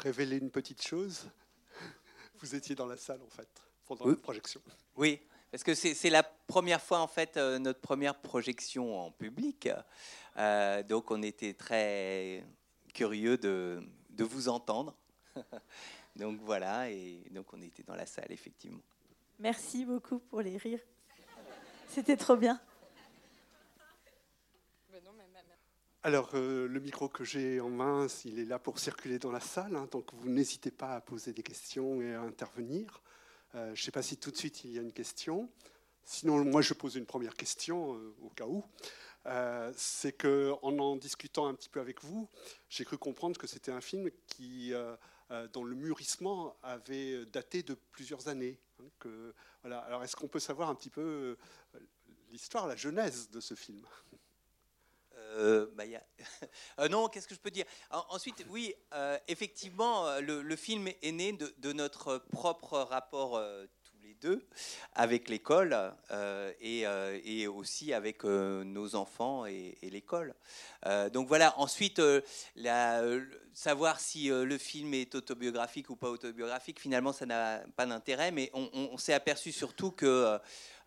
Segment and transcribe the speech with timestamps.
[0.00, 1.28] révéler une petite chose.
[2.40, 3.48] Vous étiez dans la salle, en fait,
[3.86, 4.60] pendant la projection.
[4.96, 9.68] Oui, parce que c'est la première fois, en fait, euh, notre première projection en public.
[10.36, 12.44] Euh, donc, on était très
[12.94, 14.96] curieux de, de vous entendre.
[16.16, 18.82] donc, voilà, et donc, on était dans la salle, effectivement.
[19.38, 20.80] Merci beaucoup pour les rires.
[21.88, 22.60] C'était trop bien.
[26.10, 29.38] Alors, euh, le micro que j'ai en main, il est là pour circuler dans la
[29.38, 33.00] salle, hein, donc vous n'hésitez pas à poser des questions et à intervenir.
[33.54, 35.48] Euh, je ne sais pas si tout de suite il y a une question.
[36.02, 38.64] Sinon, moi, je pose une première question euh, au cas où.
[39.76, 42.28] c'est que, en discutant un petit peu avec vous,
[42.68, 44.72] j'ai cru comprendre que c'était un film qui,
[45.52, 48.58] dont le mûrissement avait daté de plusieurs années.
[48.80, 49.32] Hein.
[49.62, 51.36] Alors, est-ce qu'on peut savoir un petit peu
[52.32, 53.86] l'histoire, la genèse de ce film?
[55.32, 55.84] Euh, bah,
[56.80, 57.64] euh, non, qu'est-ce que je peux dire?
[57.90, 63.40] Ensuite, oui, euh, effectivement, le, film est né de, notre propre rapport
[63.84, 64.46] tous les deux
[64.94, 65.76] avec l'école
[66.60, 70.34] et, aussi avec nos enfants et, l'école.
[71.12, 72.02] donc voilà, ensuite,
[73.52, 78.50] savoir si le film est autobiographique ou pas autobiographique, finalement, ça n'a pas d'intérêt, mais
[78.52, 80.38] on, on s'est aperçu surtout que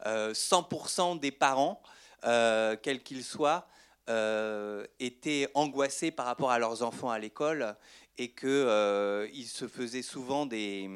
[0.06, 1.82] 100% des parents,
[2.22, 3.68] quels qu'ils soient,
[4.10, 7.76] euh, étaient angoissés par rapport à leurs enfants à l'école
[8.18, 10.90] et qu'ils euh, se faisaient souvent des,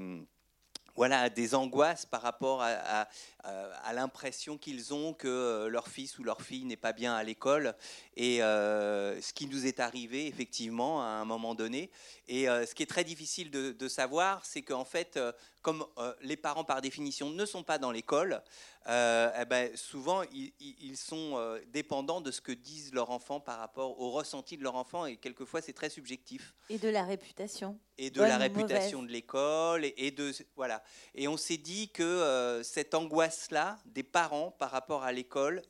[0.95, 3.07] voilà, des angoisses par rapport à,
[3.44, 7.75] à, l'impression qu'ils ont que leur fils ou leur fille n'est pas bien à l'école
[8.17, 11.89] et euh, ce qui nous est arrivé effectivement à un moment donné.
[12.28, 15.17] Et ce qui est très difficile de, de savoir, c'est qu'en fait,
[15.61, 15.85] comme
[16.22, 18.41] les parents par définition ne sont pas dans l'école,
[18.89, 23.59] euh, eh ben, souvent ils, sont euh, dépendants de ce que disent leurs enfants par
[23.59, 26.53] rapport au ressenti de leur enfant et quelquefois c'est très subjectif.
[26.69, 27.77] Et de la réputation.
[27.97, 30.81] Et de la réputation de l'école et, de voilà.
[31.16, 35.61] Et on s'est dit que euh, cette angoisse là des parents par rapport à l'école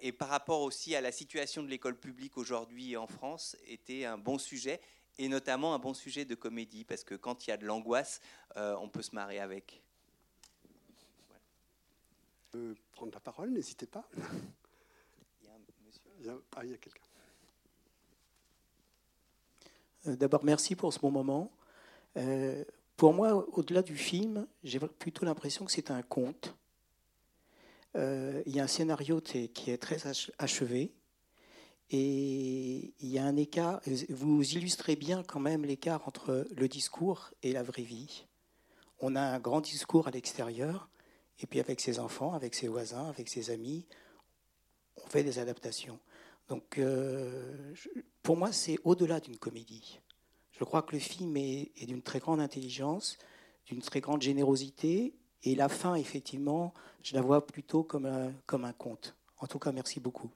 [0.00, 4.18] et par rapport aussi à la situation de l'école publique aujourd'hui en France était un
[4.18, 4.80] bon sujet
[5.18, 8.20] et notamment un bon sujet de comédie parce que quand il y a de l'angoisse,
[8.56, 9.82] on peut se marrer avec
[12.92, 14.08] prendre la parole, n'hésitez pas.
[16.20, 17.02] Il y a ah, il y a quelqu'un.
[20.06, 21.50] Euh, d'abord, merci pour ce bon moment.
[22.16, 22.64] Euh,
[22.96, 26.54] pour moi, au-delà du film, j'ai plutôt l'impression que c'est un conte.
[27.96, 29.98] Euh, il y a un scénario qui est très
[30.38, 30.92] achevé.
[31.90, 37.32] Et il y a un écart, vous illustrez bien quand même l'écart entre le discours
[37.42, 38.24] et la vraie vie.
[39.00, 40.88] On a un grand discours à l'extérieur,
[41.40, 43.84] et puis avec ses enfants, avec ses voisins, avec ses amis,
[44.96, 45.98] on fait des adaptations.
[46.48, 47.74] Donc euh,
[48.22, 50.00] pour moi, c'est au-delà d'une comédie.
[50.52, 53.18] Je crois que le film est, d'une très grande intelligence,
[53.66, 55.14] d'une très grande générosité,
[55.44, 56.72] et la fin, effectivement,
[57.02, 59.16] je la vois plutôt comme un, comme un conte.
[59.38, 60.30] En tout cas, merci beaucoup.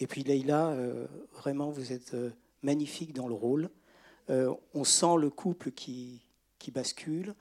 [0.00, 2.30] Et puis Leïla, euh, vraiment, vous êtes euh,
[2.62, 3.70] magnifique dans le rôle.
[4.28, 6.20] on sent le couple qui,
[6.58, 7.34] qui bascule.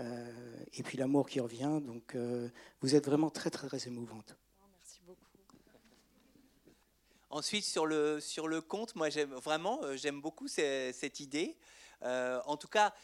[0.00, 0.32] Euh,
[0.74, 1.80] et puis l'amour qui revient.
[1.82, 2.48] Donc euh,
[2.80, 4.36] vous êtes vraiment très, très, très émouvante.
[4.78, 5.26] Merci beaucoup.
[7.28, 11.56] Ensuite, sur le, sur le conte, moi, j'aime vraiment, euh, j'aime beaucoup cette, idée.
[12.02, 12.94] en tout cas,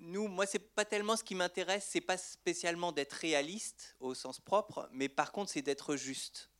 [0.00, 4.40] nous, moi, c'est pas tellement ce qui m'intéresse, c'est pas spécialement d'être réaliste au sens
[4.40, 6.50] propre, mais par contre, c'est d'être juste.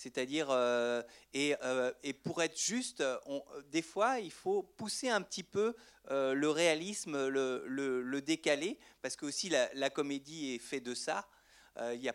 [0.00, 1.02] C'est-à-dire, euh,
[1.36, 3.04] euh, et, pour être juste,
[3.70, 5.76] des fois, il faut pousser un petit peu
[6.10, 11.28] euh, le réalisme, le, décaler, parce que aussi la, comédie est faite de ça.
[11.78, 12.14] Y a,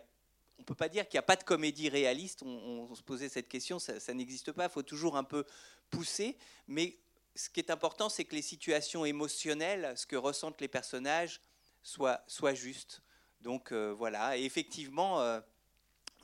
[0.57, 3.29] on ne peut pas dire qu'il n'y a pas de comédie réaliste, on, se posait
[3.29, 5.45] cette question, ça, n'existe pas, il faut toujours un peu
[5.91, 6.97] pousser, mais
[7.35, 11.41] ce qui est important, c'est que les situations émotionnelles, ce que ressentent les personnages,
[11.83, 12.23] soient,
[12.53, 13.01] justes.
[13.41, 15.41] Donc voilà, et effectivement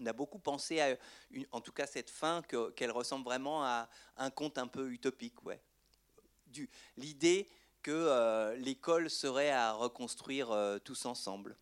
[0.02, 0.98] on a beaucoup pensé à,
[1.52, 2.42] en tout cas, cette fin,
[2.76, 5.44] qu'elle ressemble vraiment à un conte un peu utopique.
[5.44, 5.62] Ouais.
[6.98, 7.48] L'idée
[7.82, 11.56] que euh, l'école serait à reconstruire euh, tous ensemble.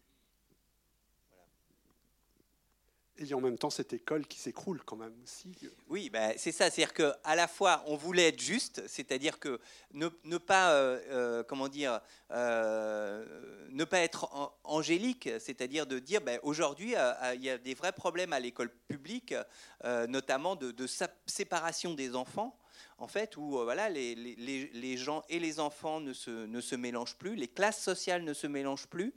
[3.21, 5.51] Et en même temps, cette école qui s'écroule quand même aussi.
[5.89, 6.69] Oui, ben, c'est ça.
[6.69, 9.59] C'est-à-dire qu'à la fois, on voulait être juste, c'est-à-dire que
[9.93, 11.99] ne, ne pas, euh, euh, comment dire,
[12.31, 13.25] euh,
[13.71, 16.95] ne pas être angélique, c'est-à-dire de dire, ben, aujourd'hui,
[17.35, 19.35] il y a des vrais problèmes à l'école publique,
[19.83, 20.87] notamment de, de,
[21.25, 22.57] séparation des enfants
[22.97, 26.75] en fait, où voilà, les, les, les, gens et les enfants ne se, ne se
[26.75, 29.13] mélangent plus, les classes sociales ne se mélangent plus.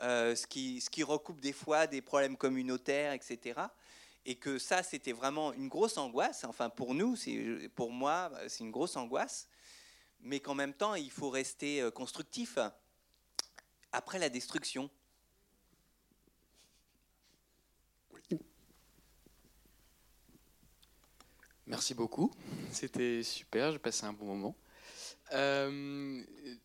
[0.00, 3.60] Euh, ce, qui, recoupe des fois des problèmes communautaires, etc.
[4.24, 6.44] Et que ça, c'était vraiment une grosse angoisse.
[6.44, 7.16] Enfin, pour nous,
[7.74, 9.48] pour moi, c'est une grosse angoisse.
[10.20, 12.58] mais qu'en même temps, il faut rester euh, constructif
[13.92, 14.90] après la destruction.
[21.66, 22.32] Merci beaucoup.
[22.72, 24.56] C'était super, j'ai passé un bon moment.
[25.32, 26.22] Euh,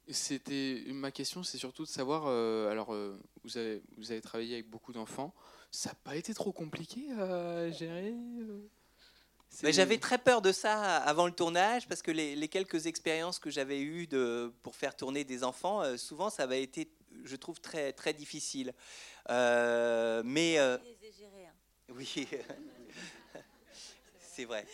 [0.10, 2.26] c'était ma question, c'est surtout de savoir.
[2.28, 5.34] euh, alors, euh, vous avez vous avez travaillé avec beaucoup d'enfants.
[5.72, 8.14] Ça n'a pas été trop compliqué à gérer.
[9.62, 13.50] J'avais très peur de ça avant le tournage parce que les, les quelques expériences que
[13.50, 16.90] j'avais eues de, pour faire tourner des enfants, euh, souvent ça avait été,
[17.24, 18.74] je trouve, très, très difficile.
[19.30, 20.78] Euh, mais euh,
[21.90, 22.28] oui,
[24.20, 24.66] c'est vrai.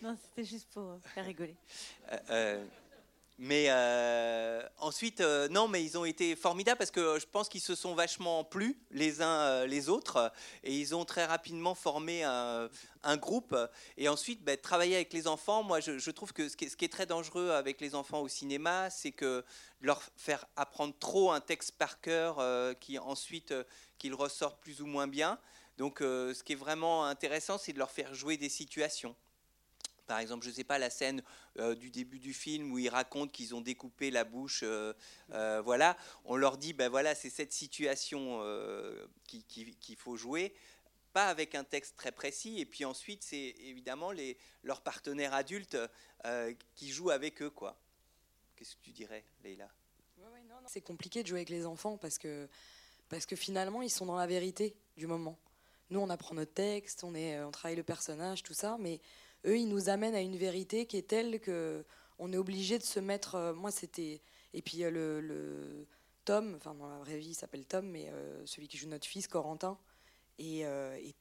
[0.02, 1.56] Non, c'était juste pour euh, faire rigoler.
[2.12, 2.64] Euh, euh,
[3.42, 3.70] mais
[4.76, 8.44] ensuite, non, mais ils ont été formidables parce que je pense qu'ils se sont vachement
[8.44, 10.30] plu les uns les autres
[10.62, 12.68] et ils ont très rapidement formé un,
[13.16, 13.56] groupe.
[13.96, 17.06] Et ensuite, ben, travailler avec les enfants, moi je, trouve que ce qui, est, très
[17.06, 19.42] dangereux avec les enfants au cinéma, c'est que
[19.80, 22.44] leur faire apprendre trop un texte par cœur
[22.78, 23.54] qui ensuite
[23.96, 25.38] qu'ils ressortent plus ou moins bien.
[25.78, 29.16] Donc ce qui est vraiment intéressant, c'est de leur faire jouer des situations.
[30.10, 31.22] Par exemple, je ne sais pas, la scène
[31.60, 34.92] euh, du début du film où ils racontent qu'ils ont découpé la bouche, euh,
[35.30, 40.52] euh, voilà, on leur dit, ben voilà, c'est cette situation euh, qui- qu'il faut jouer,
[41.12, 45.78] pas avec un texte très précis, et puis ensuite, c'est évidemment les, leurs partenaires adultes
[46.74, 47.78] qui jouent avec eux, quoi.
[48.56, 49.70] Qu'est-ce que tu dirais, Leïla?
[50.66, 52.48] C'est compliqué de jouer avec les enfants parce que,
[53.08, 55.38] parce que finalement, ils sont dans la vérité du moment.
[55.88, 59.00] Nous, on apprend notre texte, on, est, on travaille le personnage, tout ça, mais
[59.46, 61.84] eux, ils nous amènent à une vérité qui est telle que
[62.20, 63.34] on est obligé de se mettre.
[63.34, 64.20] euh, moi, c'était.
[64.52, 65.86] Et puis euh, le,
[66.24, 69.06] Tom, enfin dans la vraie vie, il s'appelle Tom, mais euh, celui qui joue notre
[69.06, 69.78] fils, Corentin,
[70.38, 70.64] et,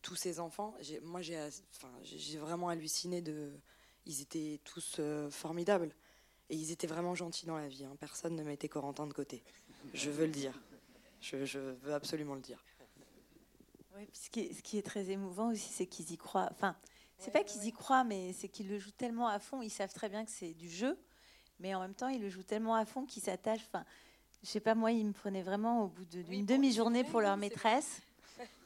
[0.01, 0.75] tous ses enfants.
[1.01, 3.51] Moi, j'ai vraiment halluciné de.
[4.05, 5.93] Ils étaient tous formidables.
[6.51, 7.85] Et ils étaient vraiment gentils dans la vie.
[7.85, 7.95] hein.
[7.99, 9.43] Personne ne mettait Corentin de côté.
[9.93, 10.59] Je veux le dire.
[11.21, 12.63] Je, veux absolument le dire.
[13.95, 16.49] Oui, ce, qui est, ce qui est très émouvant aussi, c'est qu'ils y croient.
[16.51, 16.75] Enfin,
[17.19, 19.61] c'est pas qu'ils y croient, mais c'est qu'ils le jouent tellement à fond.
[19.61, 20.97] Ils savent très bien que c'est du jeu,
[21.59, 23.65] mais en même temps, ils le jouent tellement à fond qu'ils s'attachent.
[23.71, 23.83] Enfin,
[24.43, 27.37] je sais pas, moi, ils me prenaient vraiment au bout d'une Oui, demi-journée pour leur
[27.37, 28.01] maîtresse.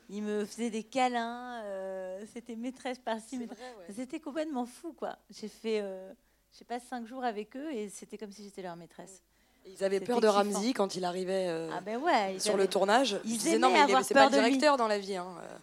[0.10, 1.62] Ils me faisaient des câlins.
[1.64, 3.38] euh, C'était maîtresse par-ci.
[3.38, 3.60] maîtresse-
[3.96, 5.18] C'était complètement fou, quoi.
[5.30, 6.12] J'ai fait, euh,
[6.52, 9.22] je sais pas, cinq jours avec eux et c'était comme si j'étais leur maîtresse.
[9.66, 10.40] Et Ils avaient peur de kiffant.
[10.44, 12.38] Ramsey quand il arrivait euh, Ah ben ouais.
[12.38, 13.18] sur avaient- le tournage.
[13.24, 14.30] ils Ils disaient non, mais il pas lui.
[14.36, 15.16] directeur dans la vie.
[15.16, 15.58] hein, euh.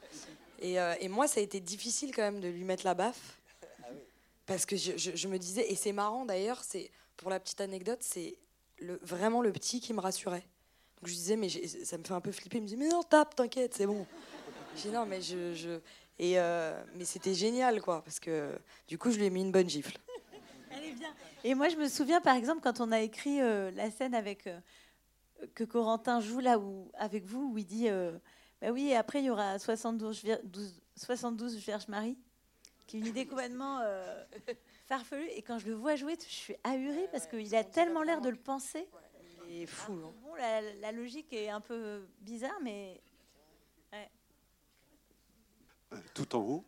[0.60, 3.38] Et, euh, et moi, ça a été difficile quand même de lui mettre la baffe.
[4.46, 7.60] Parce que je, je- je me disais, et c'est marrant d'ailleurs, c'est pour la petite
[7.60, 8.36] anecdote, c'est
[8.78, 10.44] le, vraiment le petit qui me rassurait.
[11.00, 12.58] Donc je disais, mais ça me fait un peu flipper.
[12.58, 14.06] Il me dit, mais non, tape, t'inquiète, c'est bon.
[14.76, 15.54] J'ai dit, non, mais je.
[15.54, 15.80] je-
[16.18, 19.52] Et euh, mais c'était génial, quoi, parce que du coup, je lui ai mis une
[19.52, 19.96] bonne gifle.
[20.70, 21.14] Elle est bien.
[21.44, 24.46] Et moi, je me souviens, par exemple, quand on a écrit euh, la scène avec
[24.46, 24.58] euh,
[25.54, 27.88] que Corentin joue là où, avec vous, où il dit
[28.60, 32.18] Bah oui, et après, il y aura 72, vir- 12 72 Vierges Marie,
[32.86, 34.24] qui est une idée complètement euh,
[34.86, 35.28] farfelue.
[35.30, 38.28] Et quand je le vois jouer, je suis ahurie parce qu'il a tellement l'air de
[38.28, 38.86] le penser.
[39.48, 39.94] Il est fou.
[39.94, 40.12] hein.
[40.22, 43.00] Bon, la, la logique est un peu bizarre, mais
[45.92, 46.64] Euh, Tout en haut.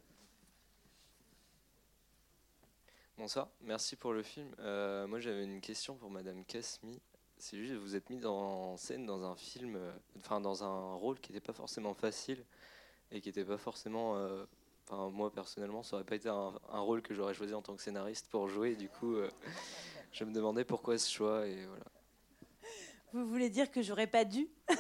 [3.19, 4.53] Bonsoir, merci pour le film.
[4.59, 7.01] Euh, moi j'avais une question pour Madame Kasmi.
[7.43, 11.19] C'est juste, vous êtes mis en scène dans un film, euh, enfin dans un rôle
[11.19, 12.45] qui n'était pas forcément facile
[13.11, 14.17] et qui n'était pas forcément.
[14.17, 14.45] euh,
[14.89, 17.83] Enfin, moi personnellement, ça aurait pas été un, rôle que j'aurais choisi en tant que
[17.83, 18.77] scénariste pour jouer.
[18.77, 19.29] Du coup, euh,
[20.13, 21.45] je me demandais pourquoi ce choix
[23.13, 24.49] vous voulez dire que j'aurais pas dû?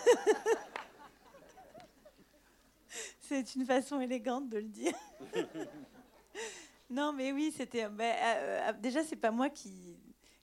[3.21, 4.95] C'est une façon élégante de le dire.
[6.91, 7.87] non, mais oui, c'était.
[7.87, 9.97] euh, déjà, c'est pas moi qui,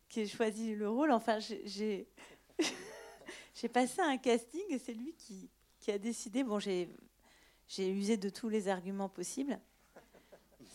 [0.10, 1.12] qui ai choisi le rôle.
[1.12, 2.08] Enfin, j'ai-
[3.72, 5.50] passé un casting et c'est lui qui,
[5.80, 6.44] qui a décidé.
[6.44, 6.90] Bon, j'ai
[7.68, 9.60] j'ai usé de tous les arguments possibles,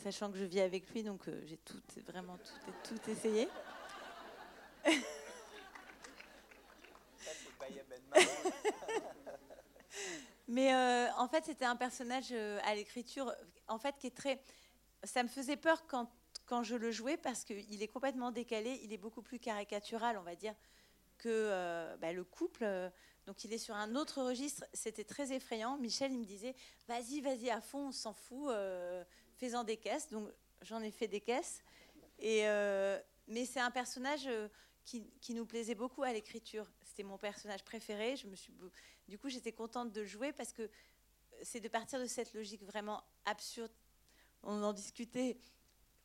[0.04, 3.48] sachant que je vis avec lui, donc euh, j'ai tout, vraiment tout, tout essayé.
[10.46, 13.34] Mais euh, en fait, c'était un personnage euh, à l'écriture,
[13.66, 14.40] en fait, qui est très.
[15.02, 16.08] Ça me faisait peur quand,
[16.46, 20.22] quand je le jouais parce qu'il est complètement décalé, il est beaucoup plus caricatural, on
[20.22, 20.54] va dire,
[21.18, 22.66] que euh, bah, le couple.
[23.26, 24.64] donc il est sur un autre registre.
[24.72, 25.76] C'était très effrayant.
[25.78, 26.54] Michel, il me disait,
[26.88, 29.04] vas-y, vas-y à fond, on s'en fout, euh,
[29.36, 30.10] fais-en des caisses.
[30.10, 30.28] Donc
[30.62, 31.62] j'en ai fait des caisses.
[32.18, 32.98] Et, euh,
[33.28, 34.48] mais c'est un personnage euh,
[34.84, 36.70] qui, nous plaisait beaucoup à l'écriture.
[36.84, 38.16] C'était mon personnage préféré.
[38.16, 38.52] Je me suis,
[39.08, 40.70] du coup, j'étais contente de le jouer parce que
[41.42, 43.72] c'est de partir de cette logique vraiment absurde.
[44.42, 45.38] On en discutait.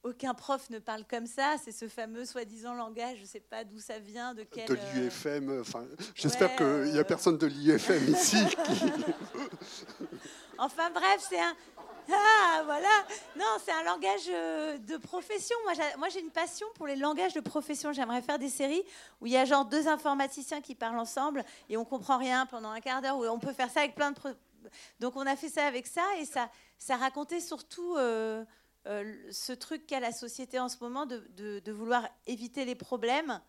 [0.03, 1.55] Aucun prof ne parle comme ça.
[1.63, 4.67] C'est ce fameux soi-disant langage, je ne sais pas d'où ça vient, de quel.
[4.67, 5.61] De euh, l'IFM.
[5.61, 8.37] Enfin, j'espère ouais, qu'il n'y a euh, personne de l'IFM ici.
[8.65, 8.85] qui-
[10.57, 11.55] Enfin bref, c'est un.
[12.11, 12.89] Ah, voilà.
[13.37, 15.55] Non, c'est un langage euh, de profession.
[15.97, 17.93] Moi, j'ai- une passion pour les langages de profession.
[17.93, 18.83] J'aimerais faire des séries
[19.21, 22.71] où il y a genre deux informaticiens qui parlent ensemble et on comprend rien pendant
[22.71, 23.17] un quart d'heure.
[23.17, 24.17] On peut faire ça avec plein de.
[24.99, 28.43] Donc, on a fait ça avec ça et ça, ça racontait surtout euh,
[28.87, 33.41] euh, ce truc qu'a la société en ce moment de, de- vouloir éviter les problèmes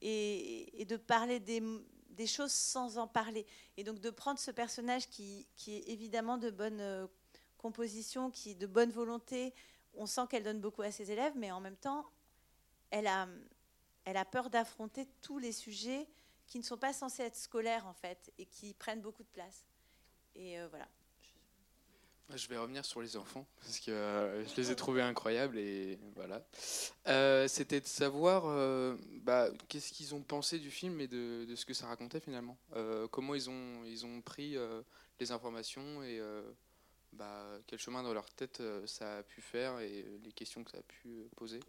[0.00, 1.62] et, de parler des,
[2.10, 3.46] des choses sans en parler.
[3.76, 7.06] Et donc de prendre ce personnage qui, qui est évidemment de bonne euh,
[7.58, 9.54] composition, qui est de bonne volonté,
[9.94, 12.10] on sent qu'elle donne beaucoup à ses élèves, mais en même temps,
[12.90, 13.28] elle a,
[14.04, 16.08] elle a peur d'affronter tous les sujets
[16.46, 19.64] qui ne sont pas censés être scolaires en fait et qui prennent beaucoup de place.
[20.34, 20.88] Et euh, voilà.
[22.34, 25.98] Je vais revenir sur les enfants parce que euh, je les ai trouvés incroyables et
[26.14, 26.42] voilà.
[27.08, 31.66] Euh, C'était de savoir euh, bah, qu'est-ce qu'ils ont pensé du film et de, ce
[31.66, 32.56] que ça racontait finalement.
[33.10, 34.56] Comment ils ont, ils ont pris
[35.20, 36.20] les informations et
[37.12, 40.78] bah, quel chemin dans leur tête ça a pu faire et les questions que ça
[40.78, 41.60] a pu poser.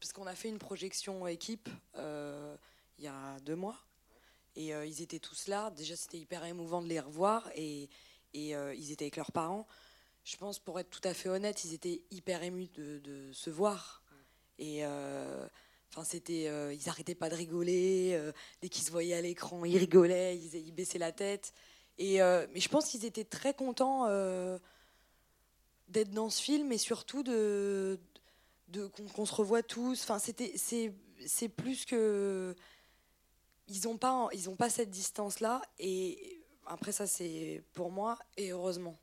[0.00, 3.78] Parce qu'on a fait une projection équipe il y a deux mois.
[4.56, 5.70] Et ils étaient tous là.
[5.70, 7.48] Déjà, c'était hyper émouvant de les revoir.
[7.56, 7.88] Et,
[8.34, 9.66] et euh, ils étaient avec leurs parents.
[10.24, 13.50] Je pense, pour être tout à fait honnête, ils étaient hyper émus de, de se
[13.50, 14.02] voir.
[14.58, 15.46] Et euh,
[15.90, 18.20] enfin, c'était, euh, ils arrêtaient pas de rigoler.
[18.60, 21.52] dès qu'ils se voyaient à l'écran, ils rigolaient, ils, ils baissaient la tête.
[21.98, 24.06] Et, mais je pense qu'ils étaient très contents
[25.88, 27.98] d'être dans ce film et surtout de,
[28.68, 30.02] de qu'on qu'on se revoit tous.
[30.02, 30.94] Enfin, c'était, c'est,
[31.26, 32.54] c'est plus que
[33.70, 35.62] ils n'ont pas, ils ont pas cette distance-là.
[35.78, 38.98] Et après ça, c'est pour moi et heureusement,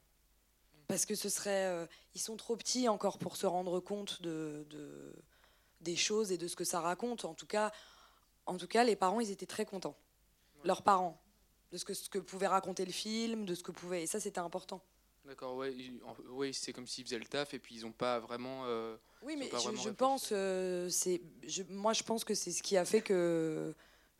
[0.87, 1.85] parce que ce serait, euh,
[2.15, 5.13] ils sont trop petits encore pour se rendre compte de, de-
[5.81, 7.25] des choses et de ce que ça raconte.
[7.25, 7.71] En tout cas,
[8.45, 9.97] en tout cas, les parents, ils étaient très contents.
[10.63, 11.21] Leurs parents,
[11.71, 14.03] de ce que, ce que pouvait raconter le film, de ce que pouvait.
[14.03, 14.81] Et ça, c'était important.
[15.25, 15.75] D'accord, ouais,
[16.29, 18.63] ouais, c'est comme s'ils faisaient le taf et puis ils n'ont pas vraiment.
[18.65, 22.77] euh, Oui, mais je, pense, euh, c'est, je- moi je pense que c'est ce qui
[22.77, 23.75] a fait que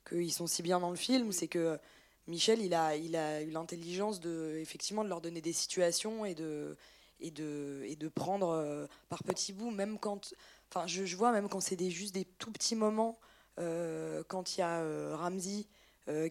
[0.08, 1.79] qu'ils sont si bien dans le film, c'est que
[2.27, 6.36] Michel, il a, il a eu l'intelligence de, effectivement, de leur donner des situations et
[6.36, 6.75] de,
[7.19, 10.34] et de, et de prendre euh, par petits bouts, même quand,
[10.69, 13.17] enfin, je, vois même quand c'est des juste des tout petits moments,
[13.60, 15.65] euh, quand il y a euh, Ramsey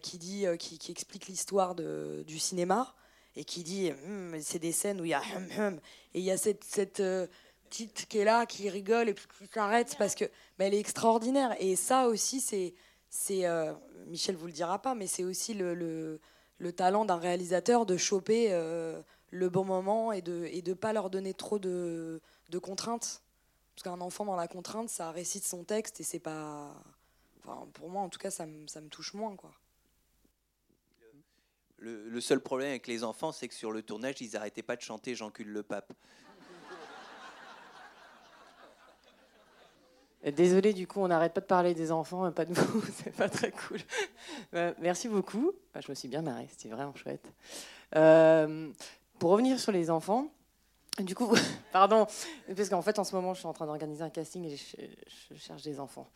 [0.01, 2.95] qui dit, qui, explique l'histoire du cinéma
[3.35, 5.79] et qui dit, Hum, c'est des scènes où il y a hum, hum
[6.15, 6.99] et il y a cette, cette
[7.69, 10.25] petite qui est là, qui rigole et puis qui s'arrête parce que
[10.57, 11.55] mais elle est extraordinaire.
[11.59, 12.73] Et ça aussi, c'est,
[13.09, 13.73] c'est euh,
[14.07, 16.19] Michel vous le dira pas, mais c'est aussi le, le,
[16.57, 20.93] le talent d'un réalisateur de choper euh, le bon moment et de et de pas
[20.93, 23.21] leur donner trop de, de contraintes.
[23.75, 26.73] Parce qu'un enfant dans la contrainte, ça récite son texte et c'est pas.
[27.73, 29.53] Pour moi, en tout cas, ça me, ça me touche moins, quoi.
[31.77, 34.75] Le, le seul problème avec les enfants, c'est que sur le tournage, ils n'arrêtaient pas
[34.75, 35.93] de chanter J'encule le pape.
[40.35, 43.29] Désolé, du coup, on n'arrête pas de parler des enfants, pas de vous, c'est pas
[43.29, 43.79] très cool.
[44.53, 45.51] Euh, merci beaucoup.
[45.73, 47.31] Bah, je me suis bien marrée, c'était vraiment chouette.
[47.95, 48.69] Euh,
[49.19, 50.27] pour revenir sur les enfants,
[50.99, 51.31] du coup,
[51.71, 52.07] pardon,
[52.55, 55.35] parce qu'en fait, en ce moment, je suis en train d'organiser un casting et je,
[55.35, 56.07] cherche des enfants.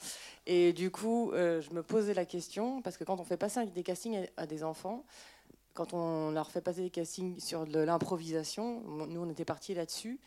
[0.45, 3.65] Et du coup, euh, je me posais la question, parce que quand on fait passer
[3.67, 5.05] des castings à, des enfants,
[5.73, 10.19] quand on leur fait passer des castings sur de l'improvisation, nous, on était partis là-dessus.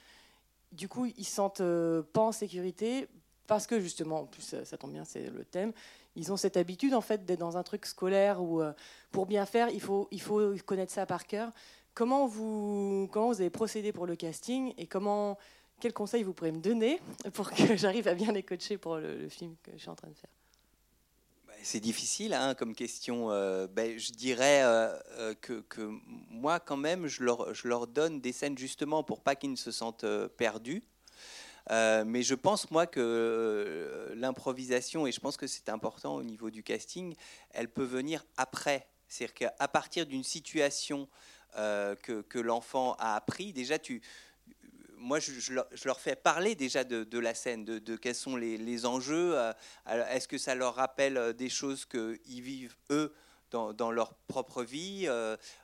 [0.72, 3.08] Du coup, ils se sentent euh, pas en sécurité
[3.46, 5.72] parce que justement, en plus ça, tombe bien, c'est le thème.
[6.16, 8.72] Ils ont cette habitude en fait d'être dans un truc scolaire où euh,
[9.10, 11.50] pour bien faire, il faut, il faut connaître ça par cœur.
[11.92, 15.38] Comment vous, comment vous avez procédé pour le casting et comment,
[15.80, 17.00] quels conseils vous pourrez me donner
[17.32, 20.08] pour que j'arrive à bien les coacher pour le, film que je suis en train
[20.08, 20.30] de faire?
[21.46, 23.30] Bah, C'est difficile hein, comme question.
[23.30, 25.90] Euh, ben, je dirais euh, que, que
[26.30, 29.56] moi, quand même, je leur, je leur donne des scènes justement pour pas qu'ils ne
[29.56, 30.82] se sentent perdus.
[31.70, 36.22] Euh, mais je pense, moi, que euh, l'improvisation, et je pense que c'est important au
[36.22, 37.14] niveau du casting,
[37.50, 38.88] elle peut venir après.
[39.08, 41.08] C'est-à-dire qu'à partir d'une situation
[41.56, 44.02] euh, que, l'enfant a appris, déjà, tu,
[44.96, 49.36] moi, je, leur, fais parler déjà de, la scène, de, quels sont les, enjeux.
[49.86, 53.14] Est-ce que ça leur rappelle des choses qu'ils vivent, eux,
[53.50, 55.08] dans, leur propre vie,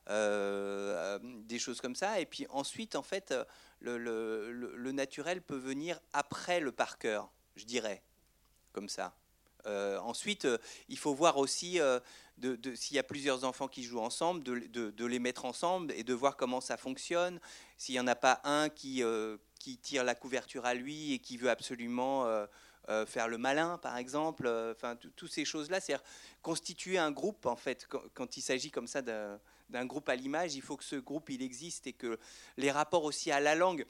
[0.07, 2.21] des choses comme ça.
[2.21, 3.35] Et puis ensuite, en fait,
[3.81, 8.03] le, naturel peut venir après le par cœur, je dirais,
[8.73, 9.15] comme ça.
[9.67, 10.59] Euh, ensuite, euh,
[10.89, 12.01] il faut voir aussi euh,
[12.75, 16.37] s'il y a plusieurs enfants qui jouent ensemble, de, les mettre ensemble et de voir
[16.37, 17.41] comment ça fonctionne.
[17.77, 19.05] S'il n'y en a pas un qui,
[19.83, 22.27] tire la couverture à lui et qui veut absolument
[23.07, 25.97] faire le malin, par exemple, enfin, toutes ces choses-là, c'est
[26.41, 29.39] constituer un groupe, en fait, quand, il s'agit comme ça d'un
[29.85, 32.19] groupe à l'image, il faut que ce groupe, il existe et que
[32.57, 33.87] les rapports aussi à la langue,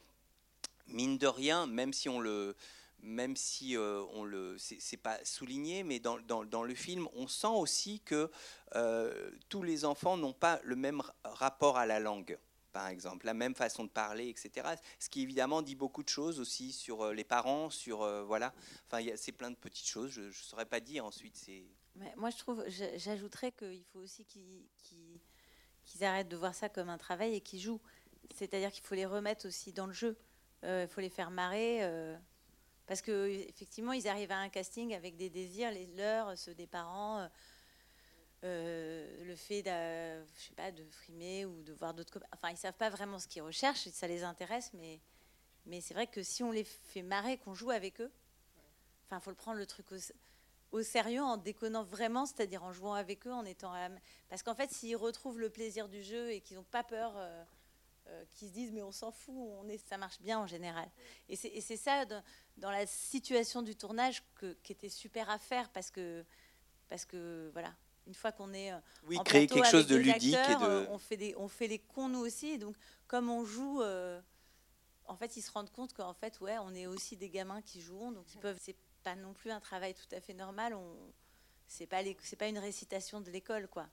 [0.88, 2.54] mine de rien, même si on le
[3.02, 7.46] même si euh, on le c'est pas souligné, mais dans, dans, le film, on sent
[7.48, 8.30] aussi que
[8.74, 12.38] euh, tous les enfants n'ont pas le même rapport à la langue,
[12.72, 14.68] par exemple, la même façon de parler, etc.
[14.98, 18.52] Ce qui évidemment dit beaucoup de choses aussi sur euh, les parents, sur voilà.
[18.86, 20.10] Enfin, c'est plein de petites choses.
[20.10, 21.36] Je ne saurais pas dire ensuite.
[21.36, 21.64] C'est.
[22.16, 25.09] moi, je trouve, j'ajouterais qu'il faut aussi qu'ils
[26.02, 27.80] arrêtent de voir ça comme un travail et qu'ils jouent.
[28.34, 30.16] C'est-à-dire qu'il faut les remettre aussi dans le jeu.
[30.62, 31.82] Il faut les faire marrer.
[32.90, 37.20] Parce qu'effectivement, ils arrivent à un casting avec des désirs, les leurs, ceux des parents,
[37.20, 37.28] euh,
[38.42, 42.76] euh, le fait de, pas, de frimer ou de voir d'autres Enfin, ils ne savent
[42.76, 44.98] pas vraiment ce qu'ils recherchent, ça les intéresse, mais,
[45.66, 48.10] mais c'est vrai que si on les fait marrer, qu'on joue avec eux,
[49.06, 49.86] enfin, il faut le prendre le truc
[50.72, 53.72] au, sérieux en déconnant vraiment, c'est-à-dire en jouant avec eux, en étant...
[54.28, 57.14] Parce qu'en fait, s'ils retrouvent le plaisir du jeu et qu'ils n'ont pas peur...
[57.16, 57.44] Euh,
[58.10, 60.88] euh, qui se disent mais on s'en fout, on est, ça marche bien en général.
[61.28, 62.04] Et c'est ça
[62.56, 66.24] dans, la situation du tournage que, qui était super à faire parce que
[66.88, 67.72] parce que voilà,
[68.06, 70.86] une fois qu'on est euh, oui créer quelque chose de ludique et de...
[70.90, 72.74] On fait des on fait les cons nous aussi et donc
[73.06, 73.80] comme on joue
[75.04, 77.80] en fait ils se rendent compte qu'en fait ouais on est aussi des gamins qui
[77.80, 78.58] jouent donc ils peuvent
[79.00, 80.96] pas non plus un travail tout à fait normal on
[81.66, 83.86] c'est pas c'est pas une récitation de l'école quoi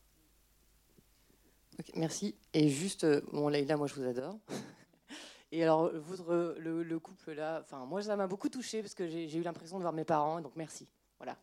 [1.96, 2.36] merci.
[2.54, 4.38] Et juste, euh, bon, Leïla, moi je vous adore.
[5.52, 9.34] Et alors, votre, le, couple là, enfin, moi ça m'a beaucoup touché parce que j'ai
[9.34, 10.90] eu l'impression de voir mes parents, donc merci.
[11.18, 11.38] Voilà.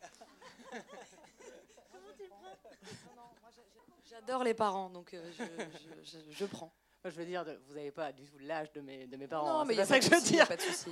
[4.07, 5.31] J'adore les parents, donc euh,
[6.29, 6.71] je, prends.
[7.09, 9.45] Je veux dire, vous n'avez pas du tout l'âge de mes, de mes parents.
[9.47, 10.47] Non, hein, mais il y a ça que je veux dire.
[10.47, 10.89] Pas de souci.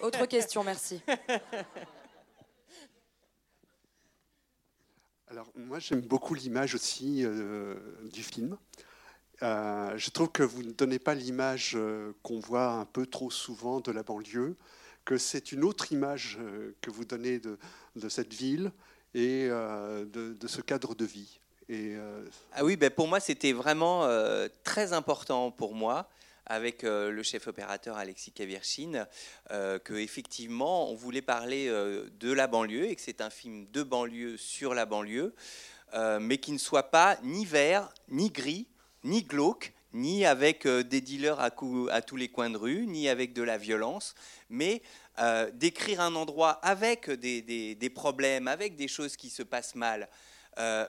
[0.00, 1.00] Autre question, merci.
[5.34, 7.74] Alors moi j'aime beaucoup l'image aussi euh,
[8.12, 8.56] du film.
[9.42, 13.32] Euh, je trouve que vous ne donnez pas l'image euh, qu'on voit un peu trop
[13.32, 14.54] souvent de la banlieue,
[15.04, 16.38] que c'est une autre image
[16.80, 17.58] que vous donnez de,
[18.08, 18.70] cette ville
[19.12, 21.40] et de, ce cadre de vie.
[21.68, 21.96] Et,
[22.52, 24.06] ah oui, ben pour moi c'était vraiment
[24.64, 26.08] très important pour moi
[26.46, 29.06] avec euh, le chef opérateur Alexis Kavirchine,
[29.50, 33.66] euh, que effectivement on voulait parler euh, de la banlieue et que c'est un film
[33.72, 35.34] de banlieue sur la banlieue,
[36.20, 38.66] mais qui ne soit pas ni vert, ni gris,
[39.04, 41.50] ni glauque, ni avec des dealers à,
[41.92, 44.16] à, tous les coins de rue, ni avec de la violence,
[44.50, 44.82] mais
[45.52, 47.42] d'écrire un endroit avec des,
[47.76, 50.08] des, problèmes, avec des choses qui se passent mal,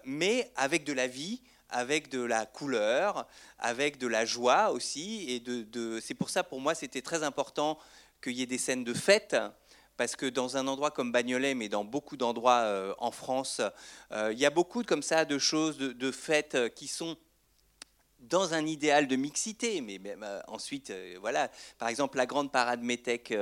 [0.03, 3.27] mais avec de la vie, avec de la couleur,
[3.59, 5.25] avec de la joie aussi.
[5.29, 5.43] Et
[6.01, 7.77] c'est pour ça, pour moi, c'était très important
[8.21, 9.35] qu'il y ait des scènes de fête.
[9.97, 13.61] Parce que dans un endroit comme Bagnolet, mais dans beaucoup d'endroits euh, en France,
[14.11, 17.15] euh, il y a beaucoup comme ça de choses, de, de fêtes qui sont
[18.19, 23.33] dans un idéal de mixité, mais euh, ensuite, voilà, par exemple, la grande parade Métèque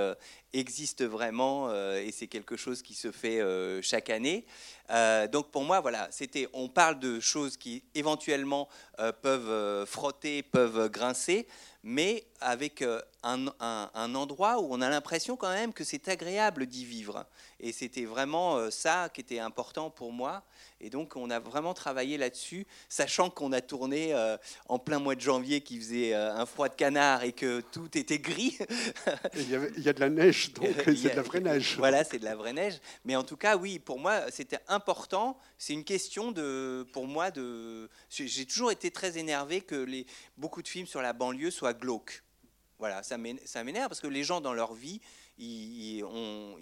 [0.54, 3.42] existe vraiment et c'est quelque chose qui se fait
[3.82, 4.46] chaque année.
[4.90, 8.68] Euh, donc pour moi, voilà, c'était, on parle de choses qui éventuellement
[9.00, 11.48] euh, peuvent euh, frotter, peuvent grincer,
[11.84, 12.84] mais avec
[13.24, 13.48] un,
[13.94, 17.26] endroit où on a l'impression quand même que c'est agréable d'y vivre.
[17.60, 20.44] Et c'était vraiment ça qui était important pour moi.
[20.80, 24.14] Et donc on a vraiment travaillé là-dessus, sachant qu'on a tourné
[24.70, 28.20] en plein mois de janvier qui faisait un froid de canard et que tout était
[28.20, 28.58] gris.
[29.36, 31.76] il, y a de la neige, donc c'est de la vraie neige.
[31.78, 32.80] Voilà, c'est de la vraie neige.
[33.06, 35.38] Mais en tout cas, oui, pour moi, c'était important.
[35.58, 37.90] C'est une question de, pour moi, de.
[38.10, 40.06] J'ai toujours été très énervé que les,
[40.38, 42.24] beaucoup de films sur la banlieue soient glauques.
[42.80, 45.00] Voilà, ça m'énerve parce que les gens dans leur vie,
[45.38, 46.04] ils,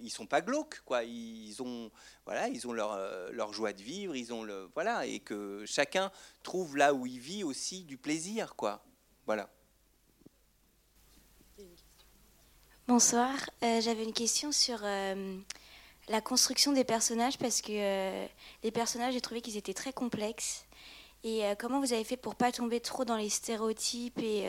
[0.00, 1.02] ils, sont pas glauques, quoi.
[1.02, 1.90] Ils ont,
[2.24, 2.96] voilà, ils ont leur,
[3.32, 6.12] leur joie de vivre, ils ont le, voilà, et que chacun
[6.44, 8.84] trouve là où il vit aussi du plaisir, quoi.
[9.26, 9.50] Voilà.
[12.94, 15.38] Bonsoir, euh, j'avais une question sur euh,
[16.10, 18.26] la construction des personnages parce que euh,
[18.62, 20.66] les personnages, j'ai trouvé qu'ils étaient très complexes.
[21.24, 24.44] Et comment vous avez fait pour pas tomber trop dans les stéréotypes et,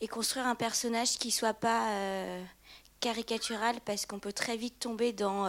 [0.00, 1.88] et construire un personnage qui soit pas
[3.00, 5.48] caricatural parce qu'on peut très vite tomber dans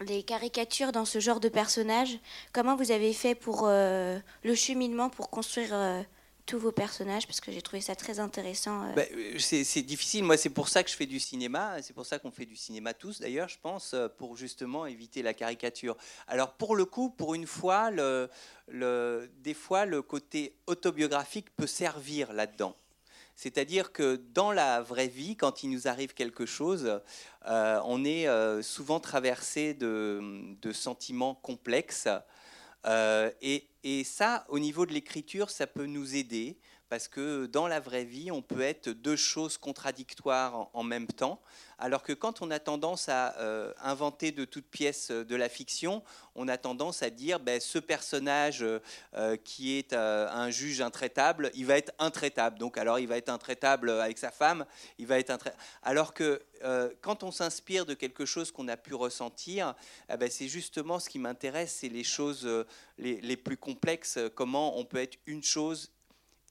[0.00, 2.20] les caricatures dans ce genre de personnage?
[2.52, 5.74] Comment vous avez fait pour le cheminement pour construire
[6.46, 8.84] tous vos personnages parce que j'ai trouvé ça très intéressant.
[8.84, 8.92] euh.
[8.94, 10.24] Bah, euh, c'est difficile.
[10.24, 11.82] Moi, c'est pour ça que je fais du cinéma.
[11.82, 15.22] C'est pour ça qu'on fait du cinéma tous, d'ailleurs, je pense, euh, pour justement éviter
[15.22, 15.96] la caricature.
[16.28, 22.76] Alors, pour le coup, pour une fois, des fois, le côté autobiographique peut servir là-dedans.
[23.34, 27.00] C'est-à-dire que dans la vraie vie, quand il nous arrive quelque chose,
[27.44, 28.26] on est
[28.62, 32.08] souvent traversé de sentiments complexes.
[32.86, 37.66] Euh, et, et ça, au niveau de l'écriture, ça peut nous aider parce que dans
[37.66, 41.40] la vraie vie, on peut être deux choses contradictoires en, même temps,
[41.78, 45.48] alors que quand on a tendance à euh, inventer de toutes pièces euh, de la
[45.48, 46.02] fiction,
[46.36, 48.64] on a tendance à dire ben, ce personnage
[49.14, 52.58] euh, qui est un juge intraitable, il va être intraitable.
[52.58, 54.64] Donc alors il va être intraitable avec sa femme,
[54.98, 55.62] il va être intraitable.
[55.82, 56.42] Alors que
[57.02, 59.74] quand on s'inspire de quelque chose qu'on a pu ressentir,
[60.10, 62.48] eh ben, c'est justement ce qui m'intéresse, c'est les choses
[62.98, 65.90] les, plus complexes, comment on peut être une chose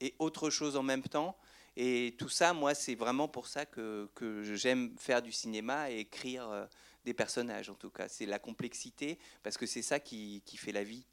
[0.00, 1.36] et autre chose en même temps.
[1.76, 6.00] Et tout ça, moi, c'est vraiment pour ça que, que j'aime faire du cinéma et
[6.00, 6.64] écrire euh,
[7.04, 8.08] des personnages, en tout cas.
[8.08, 11.04] C'est la complexité, parce que c'est ça qui, qui fait la vie.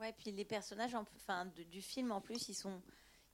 [0.00, 1.04] Ouais, puis les personnages en-
[1.70, 2.80] du film, en plus, ils sont,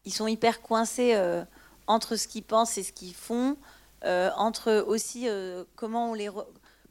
[0.05, 1.45] ils sont hyper coincés euh,
[1.87, 3.57] entre ce qu'ils pensent et ce qu'ils font,
[4.05, 5.27] euh, entre aussi
[5.77, 6.29] comment, on les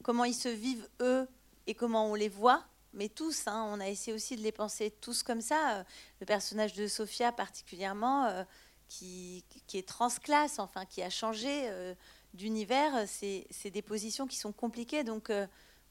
[0.02, 1.28] comment ils se vivent eux
[1.68, 2.64] et comment on les voit.
[2.92, 5.78] Mais tous, hein, on a essayé aussi de les penser tous comme ça.
[5.78, 5.84] Euh,
[6.20, 8.44] Le personnage de Sophia particulièrement, euh,
[8.88, 11.94] qui, est transclasse, enfin, qui a changé euh,
[12.34, 15.04] d'univers, c'est des positions qui sont compliquées.
[15.04, 15.30] Donc,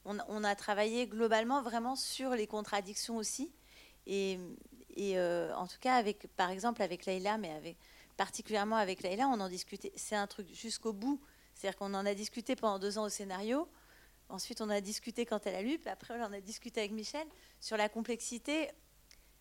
[0.03, 3.53] on, a travaillé globalement vraiment sur les contradictions aussi.
[4.05, 4.38] Et,
[5.55, 7.77] en tout cas, avec, par exemple, avec Leïla, mais avec,
[8.17, 9.93] particulièrement avec Leïla, on en discutait.
[9.95, 11.21] C'est un truc jusqu'au bout.
[11.53, 13.67] C'est-à-dire qu'on en a discuté pendant deux ans au scénario.
[14.29, 15.79] Ensuite, on a discuté quand elle a lu.
[15.79, 17.27] Puis après, on a discuté avec Michel
[17.59, 18.69] sur la complexité.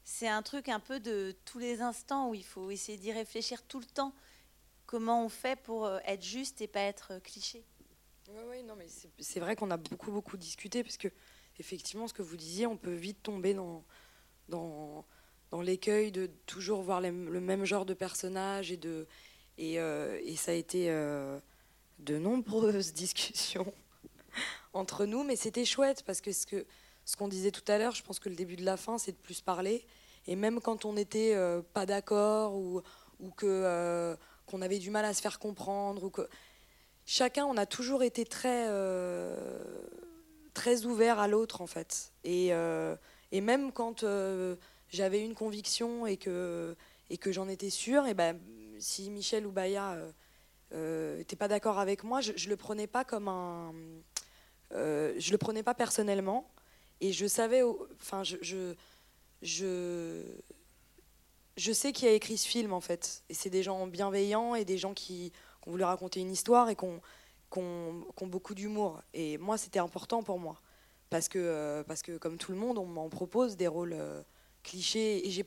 [0.03, 3.63] C'est un truc un peu de tous les instants où il faut essayer d'y réfléchir
[3.63, 4.15] tout le temps.
[4.87, 7.63] Comment on fait pour euh, être juste et pas être euh, cliché?
[8.31, 8.87] Ouais, ouais, non, mais
[9.19, 11.09] c'est- vrai qu'on a beaucoup, beaucoup discuté parce que,
[11.59, 13.85] effectivement, ce que vous disiez, on peut vite tomber dans,
[14.49, 15.05] dans,
[15.51, 19.07] dans l'écueil de toujours voir le même genre de personnage et, de,
[19.61, 23.73] euh, et ça a été de nombreuses discussions
[24.73, 28.19] entre nous, mais c'était chouette parce que ce qu'on disait tout à l'heure, je pense
[28.19, 29.85] que le début de la fin, c'est de plus parler.
[30.27, 32.83] Et même quand on n'était euh, pas d'accord ou,
[33.37, 34.15] que euh,
[34.47, 36.29] qu'on avait du mal à se faire comprendre ou que
[37.07, 39.35] chacun, on a toujours été très, euh,
[40.53, 42.13] très ouvert à l'autre, en fait.
[42.25, 42.95] Et, euh,
[43.33, 44.05] même quand
[44.91, 46.77] j'avais une conviction et que,
[47.09, 48.39] et que j'en étais sûre, et ben,
[48.79, 49.97] si Michel ou Baya
[50.73, 53.73] n'étaient pas d'accord avec moi, je ne le prenais pas comme un...
[54.73, 56.51] euh, je le prenais pas personnellement.
[57.01, 57.63] Et je savais...
[58.01, 58.37] Enfin, je...
[58.43, 58.75] je
[61.57, 63.23] je, sais qui a écrit ce film en fait.
[63.29, 66.69] Et c'est des gens bienveillants et des gens qui, qui ont voulu raconter une histoire
[66.71, 67.01] et qui ont,
[68.23, 69.03] beaucoup d'humour.
[69.15, 70.61] Et moi, c'était important pour moi.
[71.11, 74.23] Parce que, euh, parce que comme tout le monde, on m'en propose des rôles euh,
[74.63, 75.27] clichés.
[75.27, 75.47] Et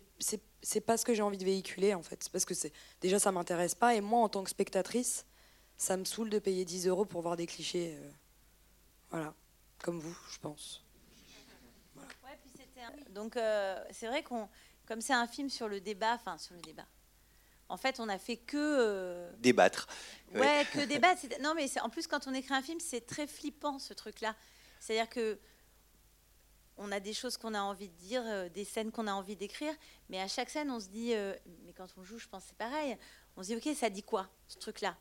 [0.61, 2.27] c'est pas ce que j'ai envie de véhiculer en fait.
[2.31, 2.53] Parce que
[3.01, 3.95] déjà, ça m'intéresse pas.
[3.95, 5.25] Et moi, en tant que spectatrice,
[5.77, 7.95] ça me saoule de payer 10 euros pour voir des clichés.
[7.97, 8.09] euh,
[9.11, 9.33] voilà.
[9.83, 10.83] Comme vous, je pense.
[11.95, 14.47] Ouais, puis c'était un- Donc euh, c'est vrai qu'on,
[14.87, 16.85] comme c'est un film sur le débat, enfin sur le débat.
[17.69, 19.87] En fait, on a fait que euh, Débattre.
[20.33, 20.65] ouais, Ouais.
[20.73, 21.21] que débattre.
[21.21, 23.93] C'est- Non, mais c'est- en plus quand on écrit un film, c'est très flippant ce
[23.93, 24.35] truc-là.
[24.79, 25.39] C'est-à-dire que
[26.77, 29.35] on a des choses qu'on a envie de dire, euh, des scènes qu'on a envie
[29.35, 29.73] d'écrire,
[30.09, 32.49] mais à chaque scène, on se dit, euh, mais quand on joue, je pense que
[32.49, 32.97] c'est pareil.
[33.37, 34.97] On se dit, ok, ça dit quoi ce truc-là?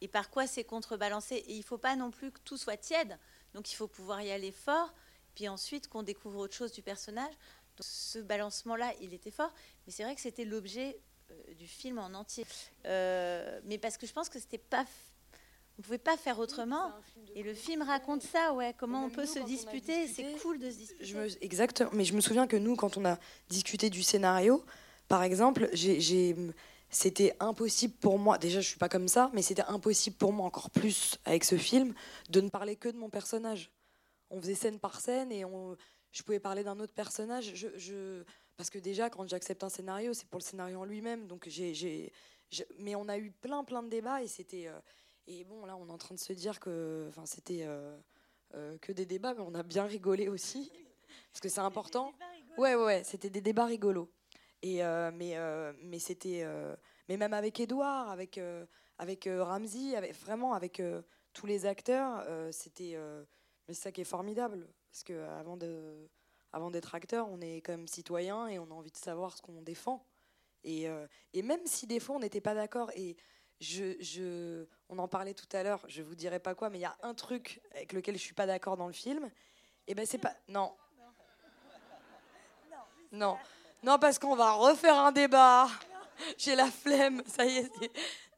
[0.00, 1.34] Et par quoi c'est contrebalancé?
[1.36, 3.18] Et il faut pas non plus que tout soit tiède.
[3.54, 4.92] Donc il faut pouvoir y aller fort,
[5.34, 7.32] puis ensuite qu'on découvre autre chose du personnage.
[7.76, 9.52] Donc, ce balancement-là, il était fort,
[9.86, 12.46] mais c'est vrai que c'était l'objet euh, du film en entier.
[12.86, 14.84] Euh, mais parce que je pense que c'était pas,
[15.78, 16.92] on pouvait pas faire autrement.
[17.34, 18.74] Et le film raconte ça, ouais.
[18.78, 21.04] Comment on peut nous, se disputer C'est cool de se disputer.
[21.04, 21.90] Je me, exactement.
[21.92, 24.64] Mais je me souviens que nous, quand on a discuté du scénario,
[25.08, 26.00] par exemple, j'ai-
[26.94, 28.38] c'était impossible pour moi.
[28.38, 31.56] Déjà, je suis pas comme ça, mais c'était impossible pour moi, encore plus avec ce
[31.56, 31.94] film,
[32.30, 33.70] de ne parler que de mon personnage.
[34.30, 35.76] On faisait scène par scène et on,
[36.12, 37.52] je pouvais parler d'un autre personnage.
[37.54, 38.22] Je, je-
[38.56, 41.26] parce que déjà, quand j'accepte un scénario, c'est pour le scénario en lui-même.
[41.26, 42.12] Donc, j'ai,
[42.78, 44.68] mais on a eu plein, plein de débats et c'était.
[44.68, 44.78] euh,
[45.26, 47.62] et bon, là, on est en train de se dire que, enfin, c'était.
[47.64, 47.98] euh,
[48.54, 50.70] euh, que des débats, mais on a bien rigolé aussi,
[51.32, 52.12] parce que c'est important.
[52.56, 54.08] Ouais, ouais, ouais, c'était des débats rigolos.
[54.64, 56.74] Et euh, mais euh, mais c'était, euh,
[57.10, 58.40] mais même avec Edouard, avec
[58.96, 60.80] avec Ramsey, avec vraiment avec
[61.34, 62.96] tous les acteurs, c'était.
[63.68, 66.08] mais c'est ça qui est formidable, parce que avant de
[66.52, 69.42] avant d'être acteur, on est quand même citoyen et on a envie de savoir ce
[69.42, 70.06] qu'on défend.
[70.62, 73.18] Et, euh, et même si des fois on n'était pas d'accord, et
[73.60, 76.82] je, je, on en parlait tout à l'heure, je vous dirai pas quoi, mais il
[76.82, 79.30] y a un truc avec lequel je suis pas d'accord dans le film,
[79.88, 80.34] et ben c'est pas.
[80.48, 80.74] Non.
[83.12, 83.36] Non.
[83.36, 83.38] Non,
[84.00, 85.68] parce qu'on va refaire un débat.
[86.38, 87.70] J'ai la flemme, ça y est.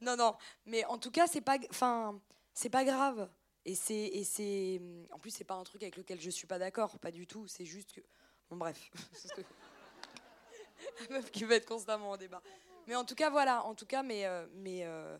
[0.01, 0.37] Non, non.
[0.67, 2.21] Mais en tout cas, c'est pas, enfin,
[2.53, 3.29] c'est pas grave.
[3.65, 4.81] Et c'est, et c'est,
[5.11, 7.47] en plus, c'est pas un truc avec lequel je suis pas d'accord, pas du tout.
[7.49, 8.01] C'est juste que,
[8.49, 8.91] bon, bref.
[11.11, 12.43] La meuf qui veut être constamment en débat.
[12.87, 13.65] Mais en tout cas, voilà.
[13.65, 15.19] En tout cas, mais, euh, mais, euh,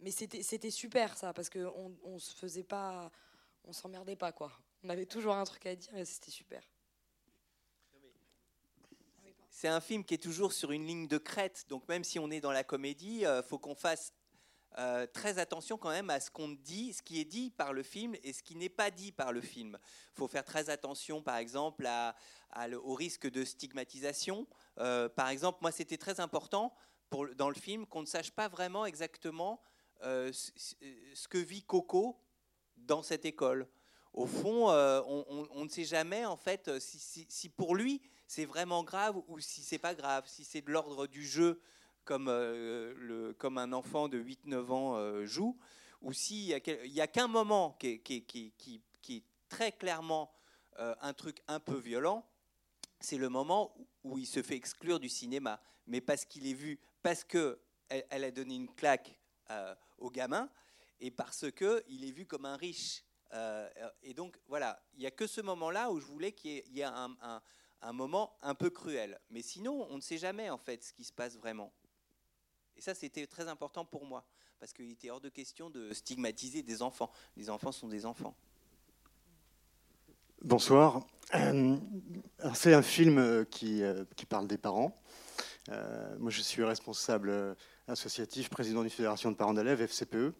[0.00, 3.10] mais c'était, c'était super ça, parce que on, on se faisait pas,
[3.64, 4.52] on s'emmerdait pas quoi.
[4.82, 6.62] On avait toujours un truc à dire et c'était super.
[9.58, 12.30] C'est un film qui est toujours sur une ligne de crête, donc même si on
[12.30, 14.12] est dans la comédie, il faut qu'on fasse
[14.76, 17.82] euh, très attention quand même à ce qu'on dit, ce qui est dit par le
[17.82, 19.78] film et ce qui n'est pas dit par le film.
[20.12, 21.88] Il faut faire très attention, par exemple,
[22.84, 24.46] au risque de stigmatisation.
[24.76, 26.74] Euh, par exemple, moi, c'était très important
[27.36, 29.62] dans le film qu'on ne sache pas vraiment exactement
[30.02, 32.20] euh, ce, que vit Coco
[32.76, 33.66] dans cette école.
[34.12, 38.82] Au fond, euh, on, ne sait jamais en fait euh, si pour lui c'est vraiment
[38.84, 41.60] grave ou si c'est pas grave, si c'est de l'ordre du jeu
[42.04, 45.58] comme, euh, le, comme un enfant de 8-9 ans euh, joue,
[46.02, 50.32] ou s'il n'y a qu'un moment qui est, qui qui qui- est très clairement
[50.78, 52.26] euh, un truc un peu violent,
[53.00, 56.78] c'est le moment où, il se fait exclure du cinéma, mais parce qu'il est vu,
[57.02, 57.58] parce que
[57.88, 59.18] elle, a donné une claque
[59.98, 60.50] au gamin,
[61.00, 63.04] et parce que il est vu comme un riche.
[64.02, 66.84] Et donc voilà, il n'y a que ce moment-là où je voulais qu'il y ait,
[66.84, 67.42] un, un-
[67.82, 69.20] un moment un peu cruel.
[69.30, 71.72] Mais sinon, on ne sait jamais en fait ce qui se passe vraiment.
[72.76, 74.24] Et ça, c'était très important pour moi,
[74.60, 77.10] parce qu'il était hors de question de stigmatiser des enfants.
[77.36, 78.36] Les enfants sont des enfants.
[80.42, 81.04] Bonsoir.
[81.34, 81.76] Euh,
[82.54, 84.96] C'est un film euh, qui, euh, qui parle des parents.
[86.18, 87.56] Moi, je suis responsable
[87.88, 90.32] associatif, président d'une fédération de parents d'élèves, FCPE.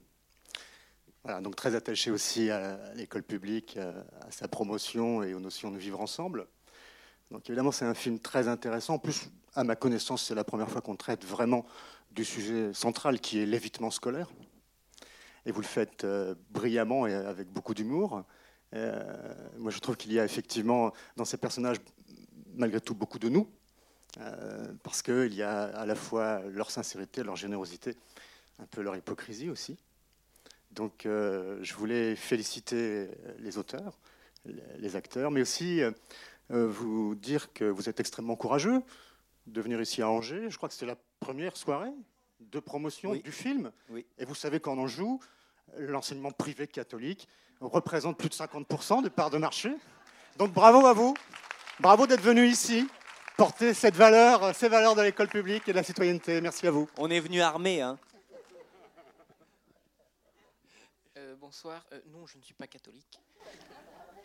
[1.25, 5.79] Voilà, donc très attaché aussi à l'école publique, à sa promotion et aux notions de
[5.79, 6.46] vivre ensemble.
[7.30, 8.94] Donc évidemment, c'est un film très intéressant.
[8.94, 11.66] En plus, à ma connaissance, c'est la première fois qu'on traite vraiment
[12.12, 14.28] du sujet central qui est l'évitement scolaire.
[15.44, 18.24] Et vous le faites euh, brillamment et avec beaucoup d'humour.
[18.74, 19.02] Euh,
[19.58, 21.78] moi, je trouve qu'il y a effectivement dans ces personnages,
[22.54, 23.48] malgré tout, beaucoup de nous,
[24.20, 27.96] euh, parce qu'il y a à la fois leur sincérité, leur générosité,
[28.58, 29.76] un peu leur hypocrisie aussi.
[30.72, 33.08] Donc, je voulais féliciter
[33.38, 33.98] les auteurs,
[34.44, 35.80] les acteurs, mais aussi
[36.50, 38.82] vous dire que vous êtes extrêmement courageux
[39.46, 40.46] de venir ici à Angers.
[40.50, 41.92] Je crois que c'était la première soirée
[42.40, 43.22] de promotion Oui.
[43.22, 43.72] du film.
[43.88, 44.04] Oui.
[44.18, 45.20] Et vous savez qu'en Anjou,
[45.78, 47.28] l'enseignement privé catholique
[47.61, 49.72] représente plus de 50% de parts de marché.
[50.37, 51.14] Donc bravo à vous.
[51.80, 52.87] Bravo d'être venu ici,
[53.37, 56.40] porter cette valeur, ces valeurs de l'école publique et de la citoyenneté.
[56.40, 56.88] Merci à vous.
[56.96, 57.98] On est venu armé, hein.
[61.16, 61.85] Euh, bonsoir.
[61.92, 63.18] Euh, non, je ne suis pas catholique.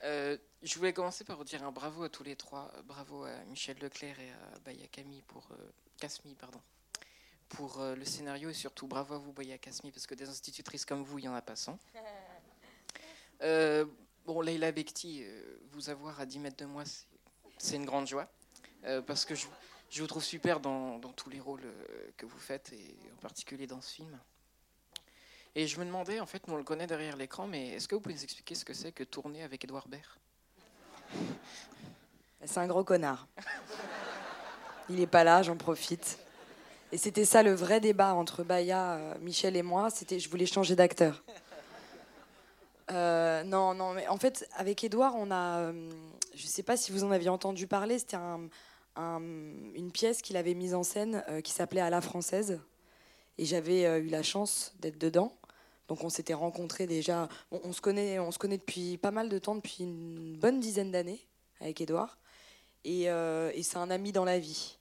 [0.04, 2.72] Euh, je voulais commencer par vous dire un bravo à tous les trois.
[2.76, 5.56] Euh, Bravo à Michel Leclerc et à Baya Camille pour euh,
[6.00, 6.60] Casmi, pardon,
[7.50, 10.86] pour euh, le scénario et surtout bravo à vous Baya Casmi parce que des institutrices
[10.86, 11.78] comme vous, il y en a pas 100.
[13.44, 13.86] Euh,
[14.24, 15.26] bon, Leila Bekti,
[15.72, 16.84] vous avoir à 10 mètres de moi,
[17.58, 18.32] c'est- une grande joie
[19.08, 19.48] parce que je,
[19.90, 21.64] je vous trouve super dans, dans tous les rôles
[22.18, 24.20] que vous faites et en particulier dans ce film.
[25.56, 27.96] Et je me demandais, en fait, nous on le connaît derrière l'écran, mais est-ce que
[27.96, 30.04] vous pouvez nous expliquer ce que c'est que tourner avec Edouard Baird?
[32.46, 33.28] C'est un gros connard.
[34.90, 36.18] Il est pas là, j'en profite.
[36.94, 39.90] Et c'était ça le vrai débat entre Baya, euh, Michel et moi.
[39.90, 41.24] C'était, je voulais changer d'acteur.
[42.90, 45.90] Euh, non, non, mais en fait, avec Edouard, on a, euh,
[46.34, 48.50] je sais pas si vous en aviez entendu parler, c'était un-
[48.98, 52.60] un- une pièce qu'il avait mise en scène qui s'appelait À la française.
[53.38, 55.34] Et j'avais eu la chance d'être dedans.
[55.92, 57.28] Donc on s'était rencontrés déjà.
[57.52, 60.90] On, se connaît, on se connaît depuis pas mal de temps, depuis une bonne dizaine
[60.90, 61.20] d'années
[61.60, 62.18] avec Edouard.
[62.86, 64.78] Et, euh, et c'est un ami dans la vie.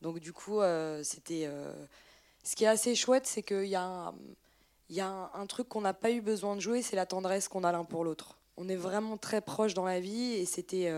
[0.00, 1.44] Donc du coup, euh, c'était.
[1.44, 1.70] euh,
[2.44, 4.14] Ce qui est assez chouette, c'est qu'il y a un,
[4.88, 7.62] y a un, truc qu'on n'a pas eu besoin de jouer, c'est la tendresse qu'on
[7.62, 8.38] a l'un pour l'autre.
[8.56, 10.90] On est vraiment très proches dans la vie et c'était.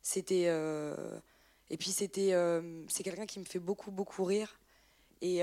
[0.00, 0.50] c'était
[1.68, 2.34] et puis c'était.
[2.88, 4.58] c'est quelqu'un qui me fait beaucoup, beaucoup rire.
[5.20, 5.42] Et,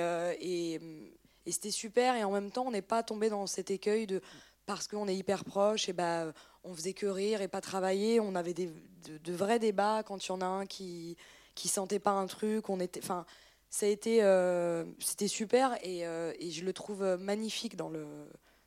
[1.50, 2.16] et c'était super.
[2.16, 4.22] Et en même temps, on n'est pas tombé dans cet écueil de.
[4.68, 6.32] Parce qu'on est hyper proches, et ben
[6.64, 8.20] on faisait que rire et pas travailler.
[8.20, 11.18] On avait des, de, de vrais débats quand il y en a un qui
[11.56, 12.70] qui sentait pas un truc.
[12.70, 13.26] On était, enfin,
[13.72, 18.06] ça a été, euh, c'était super et, euh, et je le trouve magnifique dans le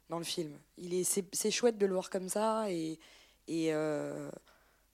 [0.09, 0.59] dans le film.
[0.77, 2.99] Il est, c'est, c'est chouette de le voir comme ça et
[3.47, 4.29] et euh,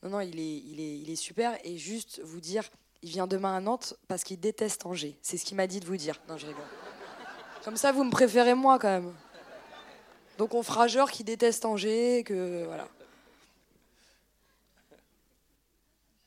[0.03, 1.59] non non, il est il est il est super.
[1.64, 2.68] Et juste vous dire,
[3.03, 5.18] il vient demain à Nantes parce qu'il déteste Angers.
[5.22, 6.20] C'est ce qu'il m'a dit de vous dire.
[6.29, 6.64] Non, je rigole.
[7.68, 9.12] Comme ça, vous me préférez moi quand même.
[10.38, 12.88] Donc on fera genre qui déteste Angers, que voilà.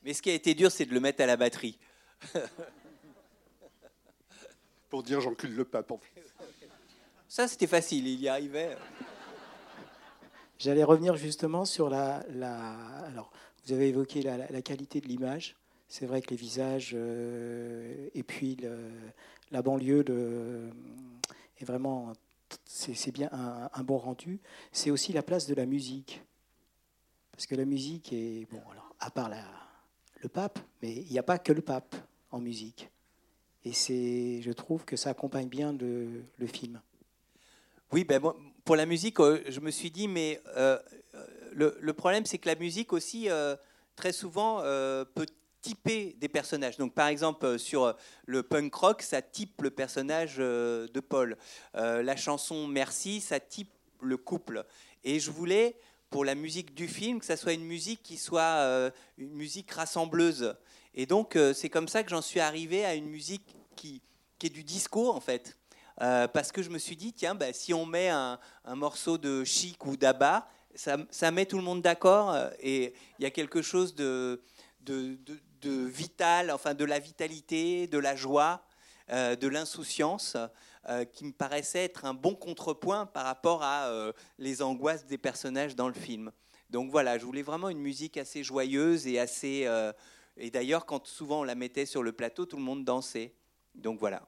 [0.04, 1.80] Mais ce qui a été dur, c'est de le mettre à la batterie.
[4.88, 5.90] Pour dire j'encule le pape.
[5.90, 6.22] En fait.
[7.26, 8.76] Ça, c'était facile, il y arrivait.
[10.60, 12.76] J'allais revenir justement sur la, la,
[13.08, 13.32] Alors,
[13.66, 15.56] vous avez évoqué la, la qualité de l'image.
[15.88, 18.92] C'est vrai que les visages euh, et puis le,
[19.50, 20.70] la banlieue le,
[21.62, 22.12] est vraiment.
[22.64, 24.40] C'est bien un, bon rendu.
[24.72, 26.22] C'est aussi la place de la musique.
[27.32, 28.46] Parce que la musique est.
[28.50, 29.44] Bon, alors, à part la,
[30.20, 31.96] le pape, mais il n'y a pas que le pape
[32.30, 32.90] en musique.
[33.64, 36.80] Et c'est, je trouve que ça accompagne bien le, le film.
[37.92, 38.20] Oui, ben
[38.64, 40.78] pour la musique, euh, je me suis dit, mais euh,
[41.52, 43.56] le, le, problème, c'est que la musique aussi, euh,
[43.96, 45.26] très souvent, euh, peut
[45.62, 46.76] typer des personnages.
[46.76, 47.96] Donc, par exemple, sur
[48.26, 51.36] le punk rock, ça type le personnage euh, de Paul.
[51.74, 53.70] la chanson Merci, ça type
[54.00, 54.66] le couple.
[55.04, 55.76] Et je voulais,
[56.10, 60.54] pour la musique du film, que ça soit une musique qui soit une musique rassembleuse.
[60.94, 64.02] Et donc, c'est comme ça que j'en suis arrivé à une musique qui,
[64.42, 65.56] est du discours, en fait.
[66.00, 68.38] Euh, parce que je me suis dit, tiens, bah, si on met un,
[68.74, 73.30] morceau de chic ou d'abba, ça, met tout le monde d'accord et il y a
[73.30, 74.42] quelque chose de,
[75.62, 78.64] de, vital, enfin de la vitalité, de la joie,
[79.10, 80.36] euh, de l'insouciance,
[80.88, 85.18] euh, qui me paraissait être un bon contrepoint par rapport à euh, les angoisses des
[85.18, 86.32] personnages dans le film.
[86.70, 89.68] Donc voilà, je voulais vraiment une musique assez joyeuse et assez.
[90.38, 93.34] Et d'ailleurs, quand souvent on la mettait sur le plateau, tout le monde dansait.
[93.74, 94.26] Donc voilà.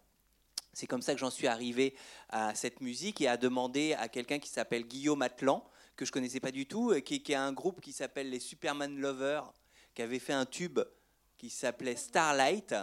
[0.74, 1.94] C'est comme ça que j'en suis arrivé
[2.28, 5.64] à cette musique et à demander à quelqu'un qui s'appelle Guillaume Atlan,
[5.96, 8.98] que je connaissais pas du tout, qui, qui a un groupe qui s'appelle les Superman
[8.98, 9.50] Lovers,
[9.94, 10.80] qui avait fait un tube
[11.44, 12.74] qui s'appelait Starlight.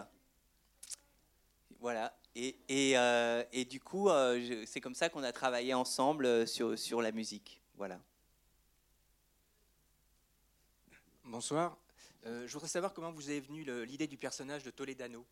[1.79, 2.15] Voilà.
[2.35, 6.77] Et, et, euh, et du coup, euh, c'est comme ça qu'on a travaillé ensemble sur,
[6.77, 7.59] sur la musique.
[7.73, 7.99] Voilà.
[11.23, 11.75] Bonsoir.
[12.27, 15.25] Euh, je voudrais savoir comment vous avez venu l'idée du personnage de Toledano.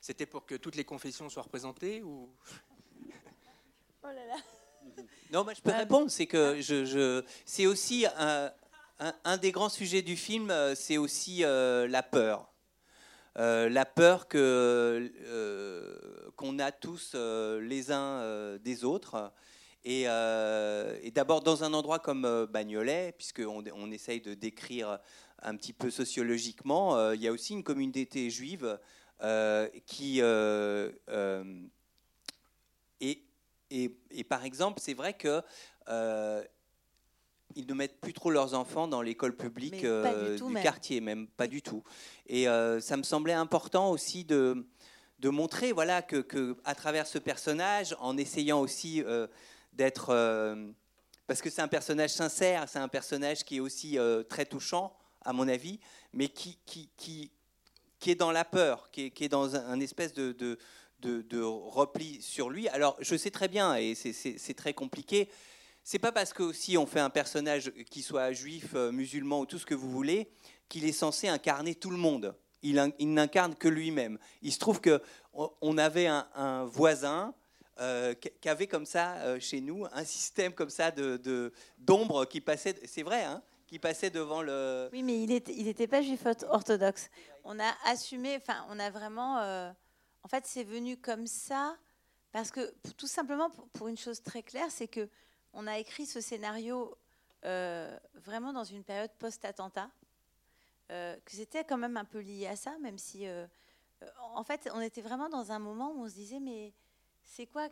[0.00, 2.34] C'était pour que toutes les confessions soient représentées ou?
[4.02, 4.36] Oh là là.
[5.30, 6.10] Non, moi je peux répondre.
[6.10, 8.50] C'est que je, je c'est aussi un,
[8.98, 12.48] un, un, des grands sujets du film, c'est aussi euh, la peur.
[13.38, 15.96] Euh, la peur que euh,
[16.36, 19.32] qu'on a tous euh, les uns des autres.
[19.84, 20.04] Et,
[21.14, 24.98] d'abord dans un endroit comme Bagnolet, puisqu'on on essaye de décrire
[25.42, 28.78] un petit peu sociologiquement, il y a aussi une communauté juive
[29.86, 30.20] qui
[33.00, 33.24] et,
[33.70, 35.42] et, et, par exemple, c'est vrai que
[37.56, 40.62] ils ne mettent plus trop leurs enfants dans l'école publique du, tout, du même.
[40.62, 41.82] quartier, même pas du tout.
[42.26, 44.66] Et ça me semblait important aussi de
[45.18, 49.04] de montrer voilà que, que, à travers ce personnage, en essayant aussi
[49.72, 50.12] d'être
[51.26, 54.92] parce que c'est un personnage sincère, c'est un personnage qui est aussi très touchant
[55.24, 55.80] à mon avis,
[56.12, 57.30] mais qui, qui, qui,
[57.98, 60.58] qui est dans la peur, qui est, qui est dans un, un espèce de, de,
[61.00, 62.68] de, de, repli sur lui.
[62.68, 65.28] Alors, je sais très bien, et c'est très compliqué,
[65.84, 69.46] c'est pas parce que si on fait un personnage qui soit juif, euh, musulman ou
[69.46, 70.30] tout ce que vous voulez,
[70.68, 72.34] qu'il est censé incarner tout le monde.
[72.62, 74.18] Il, il n'incarne que lui-même.
[74.40, 77.34] Il se trouve que on avait un, voisin
[77.80, 82.40] euh, qui avait comme ça euh, chez nous un système comme ça de d'ombre qui
[82.40, 82.76] passait.
[82.84, 83.42] C'est vrai, hein
[83.72, 84.90] qui passait devant le.
[84.92, 87.08] Oui, mais il n'était il était pas juif orthodoxe.
[87.42, 89.38] On a assumé, enfin, on a vraiment.
[89.38, 89.72] Euh,
[90.22, 91.74] en fait, c'est venu comme ça
[92.32, 95.08] parce que tout simplement pour une chose très claire, c'est que
[95.52, 96.96] on a écrit ce scénario
[97.44, 99.90] euh, vraiment dans une période post-attentat,
[100.90, 103.46] euh, que c'était quand même un peu lié à ça, même si, euh,
[104.34, 106.72] en fait, on était vraiment dans un moment où on se disait mais
[107.24, 107.68] c'est quoi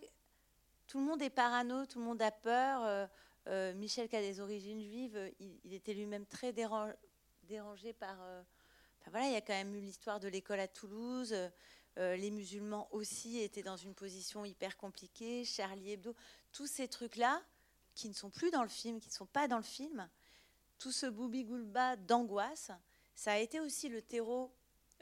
[0.88, 3.08] Tout le monde est parano, tout le monde a peur.
[3.74, 8.16] Michel, qui a des origines juives, il, était lui-même très dérangé par.
[9.00, 11.34] Enfin, voilà, il y a quand même eu l'histoire de l'école à Toulouse.
[11.96, 15.44] Les musulmans aussi étaient dans une position hyper compliquée.
[15.44, 16.14] Charlie Hebdo,
[16.52, 17.42] tous ces trucs-là,
[17.94, 20.08] qui ne sont plus dans le film, qui ne sont pas dans le film,
[20.78, 22.70] tout ce boubi-goulba d'angoisse,
[23.14, 24.50] ça a été aussi le terreau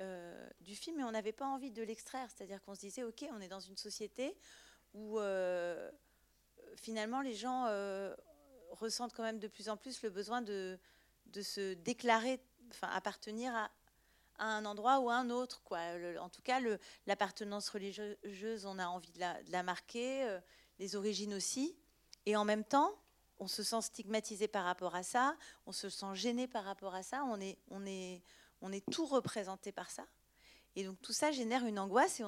[0.01, 2.29] euh, du film, mais on n'avait pas envie de l'extraire.
[2.35, 4.37] C'est-à-dire qu'on se disait, OK, on est dans une société
[4.95, 5.91] où euh,
[6.77, 8.15] finalement les gens euh,
[8.71, 10.79] ressentent quand même de plus en plus le besoin de,
[11.43, 13.71] se déclarer, enfin appartenir à,
[14.41, 15.61] un endroit ou à un autre.
[16.21, 16.61] En tout cas,
[17.07, 20.39] l'appartenance religieuse, on a envie de la, marquer,
[20.79, 21.77] les origines aussi.
[22.27, 22.95] Et en même temps,
[23.41, 27.03] on se sent stigmatisé par rapport à ça, on se sent gêné par rapport à
[27.03, 30.05] ça, on est, tout représenté par ça.
[30.77, 32.21] Et donc tout ça génère une angoisse.
[32.21, 32.25] Et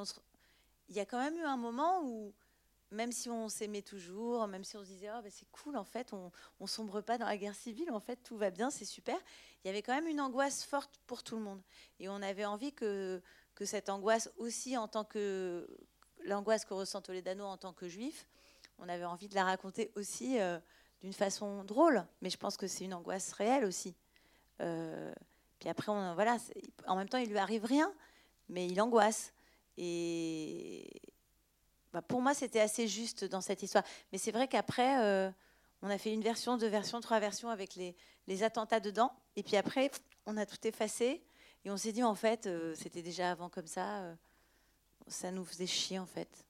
[0.89, 2.33] il y a quand même eu un moment où,
[2.91, 5.85] même si on s'aimait toujours, même si on se disait oh, bah, c'est cool, en
[5.85, 8.85] fait, on, on sombre pas dans la guerre civile, en fait, tout va bien, c'est
[8.85, 9.19] super.
[9.63, 11.61] Il y avait quand même une angoisse forte pour tout le monde.
[11.99, 13.23] Et on avait envie que,
[13.55, 15.69] que cette angoisse aussi, en tant que
[16.25, 18.27] l'angoisse que ressent Toledano en tant que juif,
[18.81, 20.59] on avait envie de la raconter aussi euh,
[21.03, 22.05] d'une façon drôle.
[22.23, 23.95] Mais je pense que c'est une angoisse réelle aussi.
[24.61, 25.13] Euh,
[25.59, 26.39] puis après, on, voilà,
[26.87, 27.93] en même temps, il lui arrive rien,
[28.49, 29.33] mais il angoisse.
[29.77, 30.91] Et
[31.93, 33.85] bah, pour moi, c'était assez juste dans cette histoire.
[34.13, 35.31] Mais c'est vrai qu'après, euh,
[35.83, 37.95] on a fait une version, deux versions, trois versions avec les,
[38.43, 39.13] attentats dedans.
[39.37, 39.91] Et puis après,
[40.25, 41.23] on a tout effacé.
[41.65, 44.17] Et on s'est dit, en fait, c'était déjà avant comme ça.
[45.09, 46.47] ça nous faisait chier, en fait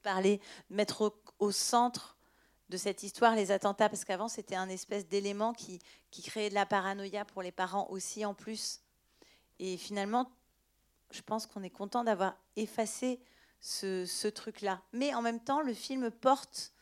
[0.00, 2.16] parler, mettre au, centre
[2.68, 5.80] de cette histoire les attentats, parce qu'avant c'était un espèce d'élément qui,
[6.10, 8.80] qui créait de la paranoïa pour les parents aussi en plus.
[9.58, 10.30] Et finalement,
[11.10, 13.20] je pense qu'on est content d'avoir effacé
[13.60, 14.82] ce, ce truc-là.
[14.92, 16.72] Mais en même temps, le film porte,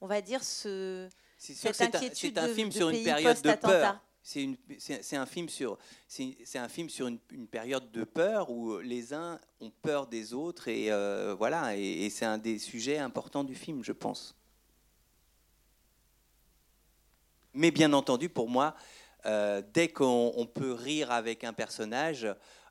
[0.00, 1.08] on va dire, ce,
[1.38, 5.78] cette inquiétude un, un film sur une période de peur c'est un film sur,
[6.18, 12.08] une, période de peur où les uns ont peur des autres et euh, voilà, et,
[12.08, 14.34] c'est un des sujets importants du film, je pense.
[17.52, 18.74] Mais bien entendu, pour moi,
[19.26, 22.26] euh, dès qu'on peut rire avec un personnage,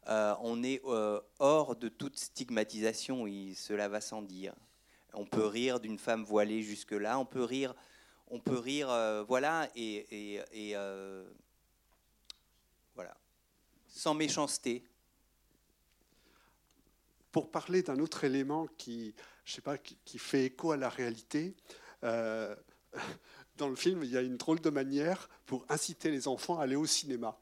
[0.07, 0.81] euh, on est
[1.37, 4.55] hors de toute stigmatisation, cela va sans dire.
[5.13, 7.75] On peut rire d'une femme voilée jusque-là, on peut rire
[8.29, 8.87] on peut rire,
[9.27, 10.75] voilà, et,
[13.93, 14.83] sans méchanceté.
[17.31, 19.15] Pour parler d'un autre élément qui,
[20.17, 21.55] fait écho à la réalité,
[22.03, 22.55] euh,
[23.57, 26.63] dans le film, il y a une drôle de manière pour inciter les enfants à
[26.63, 27.39] aller au cinéma.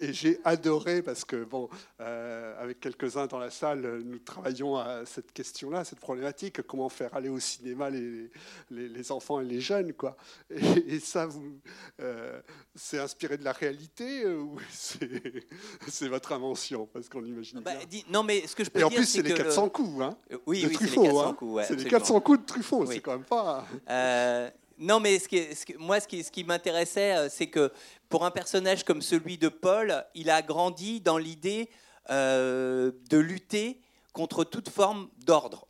[0.00, 1.68] Et j'ai adoré parce que, bon,
[2.00, 7.14] euh, avec quelques-uns dans la salle, nous travaillons à cette question-là, cette problématique, comment faire
[7.14, 8.30] aller au cinéma les,
[8.70, 10.16] les, enfants et les jeunes, quoi.
[10.50, 11.60] Et, ça, vous,
[12.00, 12.40] euh,
[12.74, 16.88] c'est inspiré de la réalité ou c'est votre invention?
[16.92, 17.72] Parce qu'on imagine bah,
[18.10, 20.62] non, mais ce que je peux et en plus, c'est les 400 coups, hein, oui,
[20.62, 21.04] de oui, Truffaut.
[21.04, 23.66] C'est les 400 coups, c'est les 400 coups de Truffaut, c'est quand même pas...
[23.90, 24.50] Euh,
[24.80, 27.70] non, mais ce qui, moi, ce qui, m'intéressait, euh, c'est que
[28.08, 31.68] pour un personnage comme celui de Paul, il a grandi dans l'idée
[32.08, 33.82] euh, de lutter
[34.14, 35.68] contre toute forme d'ordre.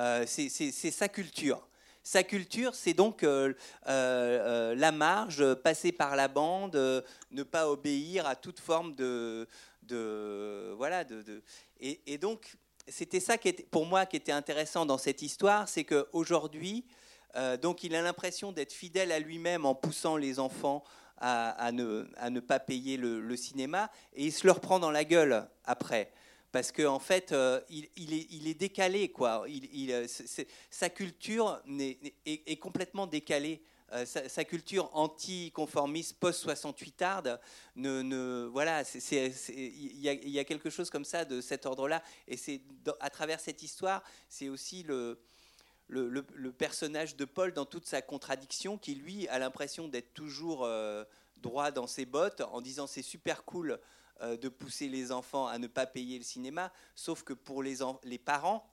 [0.00, 1.68] Euh, c'est sa culture.
[2.02, 8.58] Sa culture, c'est donc la marge, passer par la bande, ne pas obéir à toute
[8.58, 9.46] forme de,
[10.78, 11.04] voilà,
[11.78, 12.56] Et, donc
[12.88, 16.86] c'était ça qui était pour moi qui était intéressant dans cette histoire, c'est qu'aujourd'hui
[17.36, 20.84] euh, donc il a l'impression d'être fidèle à lui-même en poussant les enfants
[21.22, 26.10] à, ne, pas payer le, cinéma, et il se le reprend dans la gueule après.
[26.50, 29.44] Parce qu'en en fait, euh, il, est, décalé, quoi.
[29.46, 30.06] Euh,
[30.70, 31.62] sa culture
[32.26, 33.62] est, complètement décalée.
[34.06, 37.40] sa, culture anti-conformiste post-68 tarde,
[37.76, 42.02] ne, voilà, il y, a quelque chose comme ça de cet ordre-là.
[42.26, 42.62] Et c'est
[42.98, 45.20] à travers cette histoire, c'est aussi le,
[45.90, 51.04] le, personnage de Paul dans toute sa contradiction, qui lui a l'impression d'être toujours euh,
[51.38, 53.78] droit dans ses bottes, en disant c'est super cool
[54.20, 57.78] euh, de pousser les enfants à ne pas payer le cinéma, sauf que pour les,
[58.04, 58.70] les parents,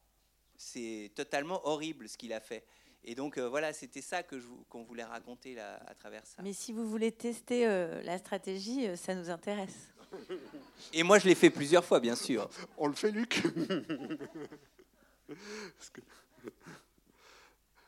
[0.57, 2.65] c'est totalement horrible ce qu'il a fait.
[3.03, 4.35] Et donc euh, voilà, c'était ça que
[4.69, 6.41] qu'on voulait raconter là, à travers ça.
[6.43, 7.65] Mais si vous voulez tester
[8.03, 9.93] la stratégie, ça nous intéresse.
[10.93, 12.49] Et moi, je l'ai fait plusieurs fois, bien sûr.
[12.77, 13.43] On le fait, Luc?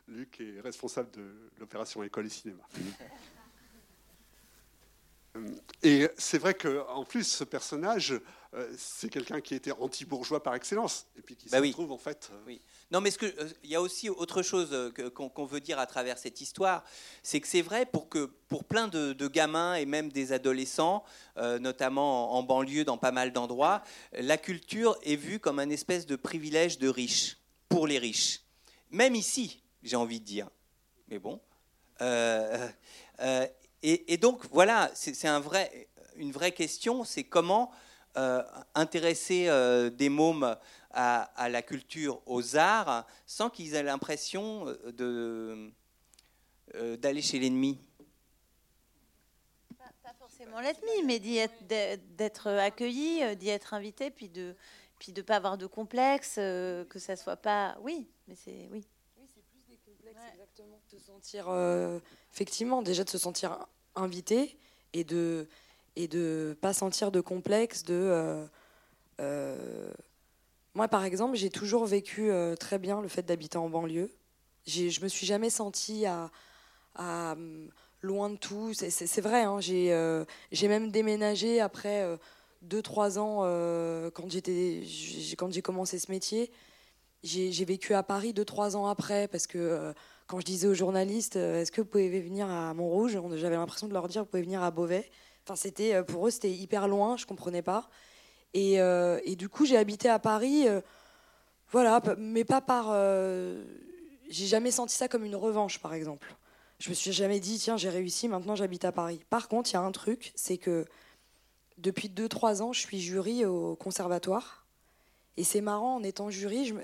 [0.10, 2.64] Luc est responsable de l'opération École et Cinéma.
[5.84, 8.20] Et c'est vrai qu'en plus, ce personnage,
[8.54, 11.98] euh, c'est quelqu'un qui était anti-bourgeois par excellence, et puis qui bah se trouve en
[11.98, 12.30] fait.
[12.34, 12.62] Euh, oui.
[12.92, 16.42] Non, mais euh, il y a aussi autre chose qu'on veut dire à travers cette
[16.42, 16.84] histoire,
[17.22, 21.04] c'est que c'est vrai pour que pour plein de, gamins et même des adolescents,
[21.38, 23.84] notamment en, banlieue, dans pas mal d'endroits,
[24.14, 27.38] la culture est vue comme un espèce de privilège de riches
[27.70, 28.42] pour les riches.
[28.90, 30.50] Même ici, j'ai envie de dire.
[31.08, 31.40] Mais bon.
[32.02, 32.68] Euh,
[33.22, 33.48] euh,
[33.82, 35.14] et, donc, voilà, c'est
[36.16, 37.72] une vraie question, c'est comment
[38.18, 38.44] euh,
[38.76, 39.48] intéresser
[39.92, 40.58] des mômes
[40.92, 44.66] à, la culture, aux arts, sans qu'ils aient l'impression
[46.68, 47.80] d'aller chez l'ennemi.
[50.04, 51.20] Pas forcément l'ennemi, mais
[52.18, 54.56] d'être accueilli, d'y être invité, puis de
[55.00, 57.78] puis de pas avoir de complexe, que ça soit pas.
[57.82, 58.86] Oui, mais c'est oui
[60.34, 60.80] exactement.
[60.92, 62.00] Se sentir, euh,
[62.34, 63.66] effectivement, déjà de se sentir
[63.96, 64.58] invité
[64.94, 65.48] et de
[65.96, 68.46] et de pas sentir de complexe de euh,
[69.20, 69.92] Euh,
[70.76, 74.10] moi, par exemple, j'ai toujours vécu très bien le fait d'habiter en banlieue.
[74.66, 76.32] Je me suis jamais sentie à,
[76.98, 77.70] hum,
[78.02, 78.74] loin de tout.
[78.74, 82.18] C'est- vrai, hein, j'ai même déménagé après
[82.62, 86.52] 2-3 ans euh, j'ai quand j'ai commencé ce métier.
[87.22, 89.94] J'ai vécu à Paris 2-3 ans après parce que euh,
[90.28, 93.58] quand je disais aux journalistes euh, est-ce que vous pouvez venir à Montrouge, on- j'avais
[93.58, 95.10] l'impression de leur dire vous pouvez venir à Beauvais.
[95.46, 97.90] Enfin, c'était euh, pour eux c'était hyper loin, je comprenais pas.
[98.54, 98.78] Et,
[99.36, 100.66] du coup j'ai habité à Paris,
[101.72, 102.94] voilà, mais pas par.
[104.30, 106.36] j'ai jamais senti ça comme une revanche par exemple.
[106.80, 109.20] Je me suis jamais dit tiens j'ai réussi, maintenant j'habite à Paris.
[109.30, 110.86] Par contre il y a un truc, c'est que
[111.78, 114.66] depuis 2-3 ans je suis jury au conservatoire.
[115.38, 116.82] Et c'est marrant, en étant jury, je, me-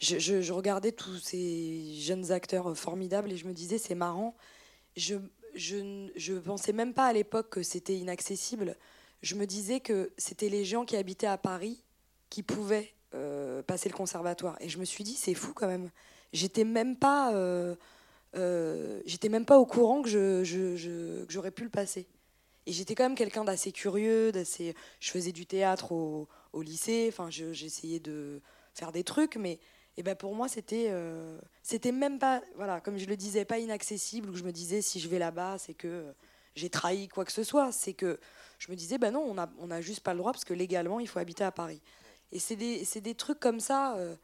[0.00, 4.34] je, regardais tous ces jeunes acteurs formidables et je me disais, c'est marrant.
[4.96, 5.16] Je
[5.56, 8.76] je pensais même pas à l'époque que c'était inaccessible.
[9.22, 11.82] Je me disais que c'était les gens qui habitaient à Paris
[12.30, 14.56] qui pouvaient euh, passer le conservatoire.
[14.60, 15.90] Et je me suis dit, c'est fou quand même.
[16.32, 17.74] J'étais même pas, euh,
[18.36, 20.44] euh, j'étais même pas au courant que je-
[21.26, 22.06] que j'aurais pu le passer.
[22.66, 24.74] Et j'étais quand même quelqu'un d'assez curieux, d'assez.
[25.00, 27.06] Je faisais du théâtre au, au lycée.
[27.08, 28.40] Enfin, je- j'essayais de
[28.74, 29.58] faire des trucs, mais
[29.96, 33.58] et ben pour moi c'était euh, c'était même pas voilà comme je le disais pas
[33.58, 36.12] inaccessible où je me disais si je vais là-bas c'est que euh,
[36.54, 38.18] j'ai trahi quoi que ce soit c'est que
[38.58, 40.54] je me disais ben non on a on a juste pas le droit parce que
[40.54, 41.80] légalement il faut habiter à Paris
[42.32, 44.14] et c'est des c'est des trucs comme ça euh,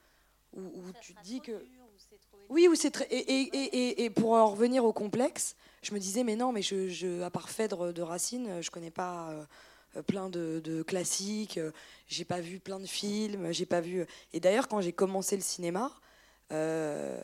[0.56, 1.52] où, où tu te dis que
[2.48, 3.06] oui, ou c'est très.
[3.06, 6.52] Et, et, et, et- et pour en revenir au complexe, je me disais, mais non,
[6.52, 9.44] mais je, je, à part Phèdre de Racine, je connais pas euh,
[10.02, 11.70] plein de, classiques, euh,
[12.08, 14.04] j'ai pas vu plein de films, j'ai pas vu.
[14.32, 15.92] Et d'ailleurs, quand j'ai commencé le cinéma,
[16.52, 17.20] euh,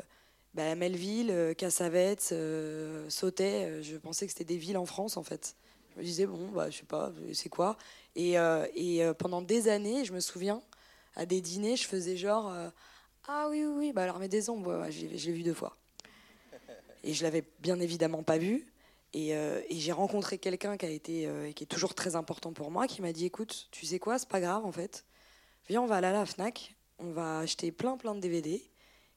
[0.54, 5.16] bah, Melville, euh, Cassavetes, euh, Sautet, euh, je pensais que c'était des villes en France
[5.16, 5.56] en fait.
[5.94, 7.76] Je me disais, bon, bah, je sais pas, c'est quoi?
[8.16, 10.62] Et, euh, euh, pendant des années, je me souviens,
[11.16, 12.52] à des dîners, je faisais genre.
[12.52, 12.70] euh,
[13.28, 15.76] ah oui, oui, oui, bah mais des ombres, ouais, je l'ai vu deux fois.
[17.04, 18.66] Et je l'avais bien évidemment pas vu.
[19.14, 22.52] Et, euh, et j'ai rencontré quelqu'un qui a été, euh, qui est toujours très important
[22.52, 25.04] pour moi, qui m'a dit, écoute, tu sais quoi, c'est pas grave en fait.
[25.68, 28.62] Viens, on va aller à la Fnac, on va acheter plein plein de DVD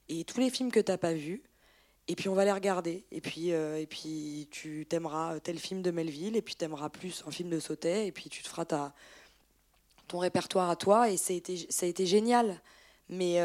[0.09, 1.43] et tous les films que t'as pas vus.
[2.07, 3.05] Et puis on va les regarder.
[3.11, 7.23] Et puis, euh, et puis tu t'aimeras tel film de Melville, et puis t'aimeras plus
[7.25, 8.65] un film de Sautet, et puis tu te feras
[10.07, 11.09] ton répertoire à toi.
[11.09, 12.61] Et ça a été, ça a été génial.
[13.09, 13.39] Mais,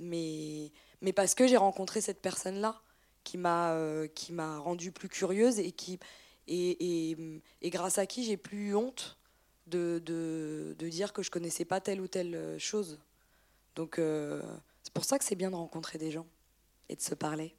[0.00, 0.70] mais,
[1.02, 2.80] mais parce que j'ai rencontré cette personne-là
[3.28, 5.98] qui m'a euh, qui rendue plus curieuse et, qui,
[6.46, 7.14] et,
[7.60, 9.18] et, grâce à qui j'ai plus honte
[9.66, 12.98] de, de, de dire que je connaissais pas telle ou telle euh, chose.
[13.74, 14.40] Donc euh,
[14.82, 16.26] c'est pour ça que c'est bien de rencontrer des gens
[16.88, 17.54] et de se parler.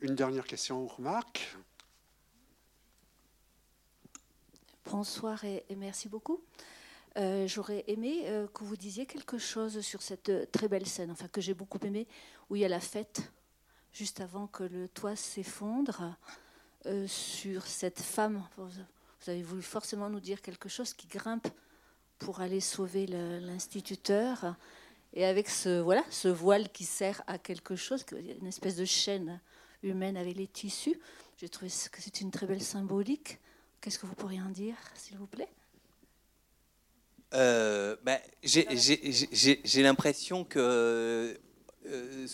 [0.00, 1.54] Une dernière question ou remarque?
[4.90, 6.40] Bonsoir et, merci beaucoup.
[7.16, 11.12] Euh, J'aurais aimé euh, que vous disiez quelque chose sur cette euh, très belle scène,
[11.12, 12.08] enfin que j'ai beaucoup aimé,
[12.48, 13.30] où il y a la fête
[13.92, 16.16] juste avant que le toit s'effondre
[17.06, 18.42] sur cette femme.
[18.56, 18.70] Vous,
[19.28, 21.46] avez voulu forcément nous dire quelque chose qui grimpe
[22.18, 24.56] pour aller sauver l'instituteur,
[25.12, 28.04] et avec ce voilà ce voile qui sert à quelque chose,
[28.40, 29.40] une espèce de chaîne
[29.82, 30.98] humaine avec les tissus.
[31.36, 33.38] J'ai trouvé que c'est une très belle symbolique.
[33.80, 35.48] Qu'est-ce que vous pourriez en dire, s'il vous plaît?
[37.32, 41.38] Euh, ben, j'ai- l'impression que
[41.86, 42.26] euh,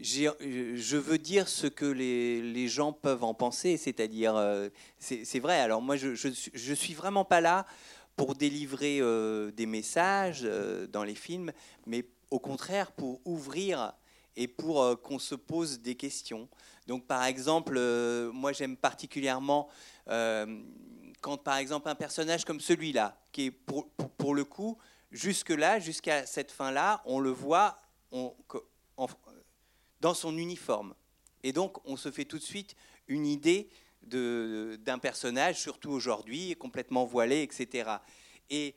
[0.00, 5.60] je veux dire ce que les, gens peuvent en penser, c'est-à-dire, euh, c'est vrai.
[5.60, 7.66] Alors moi, je, je, suis- vraiment pas là
[8.16, 9.00] pour délivrer
[9.52, 10.42] des messages
[10.92, 11.52] dans les films,
[11.86, 13.92] mais au contraire pour ouvrir
[14.38, 16.48] et pour euh, qu'on se pose des questions.
[16.86, 19.68] Donc par exemple, euh, moi j'aime particulièrement
[20.08, 20.62] euh,
[21.20, 24.78] quand par exemple un personnage comme celui-là, qui est pour, le coup,
[25.10, 27.76] jusque-là, jusqu'à cette fin-là, on le voit
[30.00, 30.94] dans son uniforme.
[31.42, 32.76] Et donc on se fait tout de suite
[33.08, 33.68] une idée
[34.02, 37.90] d'un personnage, surtout aujourd'hui, complètement voilé, etc.
[38.50, 38.76] Et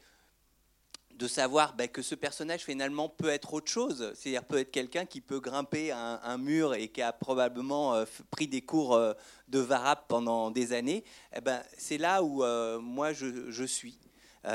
[1.22, 5.06] de savoir ben, que ce personnage finalement peut être autre chose, c'est-à-dire peut être quelqu'un
[5.06, 9.14] qui peut grimper un, mur et qui a probablement euh, pris des cours euh,
[9.48, 11.04] de varap pendant des années,
[11.36, 14.00] eh ben, c'est là où euh, moi je, je suis.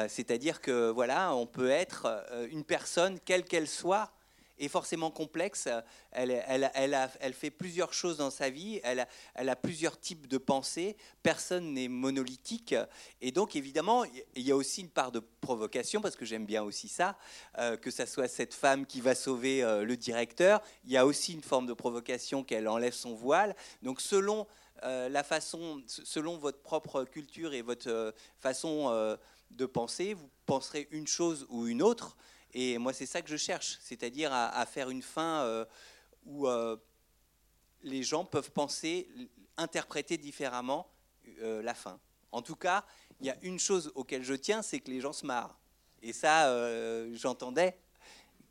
[0.09, 2.09] C'est-à-dire que voilà, on peut être
[2.51, 4.11] une personne quelle qu'elle soit
[4.59, 5.69] est forcément complexe.
[6.13, 8.81] Elle, fait plusieurs choses dans sa vie.
[8.83, 10.97] Elle a, elle a plusieurs types de pensées.
[11.23, 12.75] Personne n'est monolithique.
[13.21, 16.63] Et donc, évidemment, il y a aussi une part de provocation, parce que j'aime bien
[16.63, 17.17] aussi ça,
[17.59, 20.63] euh, que ça soit cette femme qui va sauver euh, le directeur.
[20.85, 23.55] Il y a aussi une forme de provocation qu'elle enlève son voile.
[23.83, 24.47] Donc, selon
[24.83, 29.17] euh, la façon, selon votre propre culture et votre façon
[29.51, 32.17] de penser, vous penserez une chose ou une autre.
[32.59, 35.67] Et moi, c'est ça que je cherche, c'est-à-dire à, faire une fin euh,
[36.25, 36.79] où euh,
[37.83, 39.11] les gens peuvent penser,
[39.59, 40.91] interpréter différemment
[41.43, 42.01] euh, la fin.
[42.33, 42.87] En tout cas,
[43.21, 45.61] il y a une chose auquel je tiens, c'est que les gens se marrent.
[46.01, 46.51] Et ça,
[47.13, 47.77] j'entendais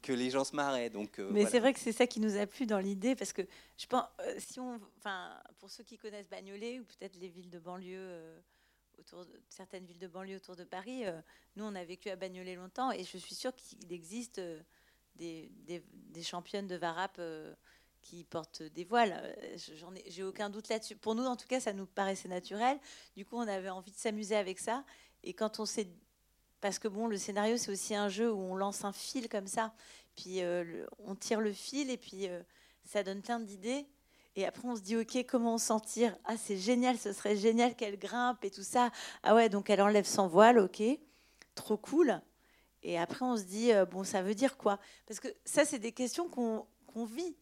[0.03, 0.91] que les gens se marraient.
[0.91, 3.41] Donc, Mais c'est vrai que c'est ça qui nous a plu dans l'idée, parce que
[3.75, 4.05] je pense,
[4.37, 8.35] si on, enfin, pour ceux qui connaissent Bagnolet ou peut-être les villes de banlieue
[8.99, 11.05] autour de certaines villes de banlieue autour de Paris.
[11.05, 11.21] Euh,
[11.55, 14.61] nous, on a vécu à Bagnolet longtemps et je suis sûre qu'il existe euh,
[15.15, 17.53] des, des, championnes de varap euh,
[18.01, 19.35] qui portent des voiles.
[19.75, 20.95] J'en ai, j'ai aucun doute là-dessus.
[20.95, 22.79] Pour nous, en tout cas, ça nous paraissait naturel.
[23.15, 24.83] Du coup, on avait envie de s'amuser avec ça.
[25.23, 25.87] Et quand on s'est
[26.61, 29.45] parce que bon, le scénario, c'est aussi un jeu où on lance un fil comme
[29.45, 29.71] ça,
[30.15, 30.39] puis
[30.97, 32.27] on tire le fil et puis
[32.85, 33.85] ça donne plein d'idées.
[34.35, 37.75] Et après, on se dit, OK, comment s'en tire Ah, c'est génial, ce serait génial
[37.75, 38.91] qu'elle grimpe et tout ça.
[39.23, 40.81] Ah ouais, donc elle enlève son voile, OK,
[41.55, 42.21] trop cool.
[42.83, 44.79] Et après, on se dit, euh, bon, ça veut dire quoi?
[45.07, 47.35] Parce que ça, c'est des questions qu'on vit.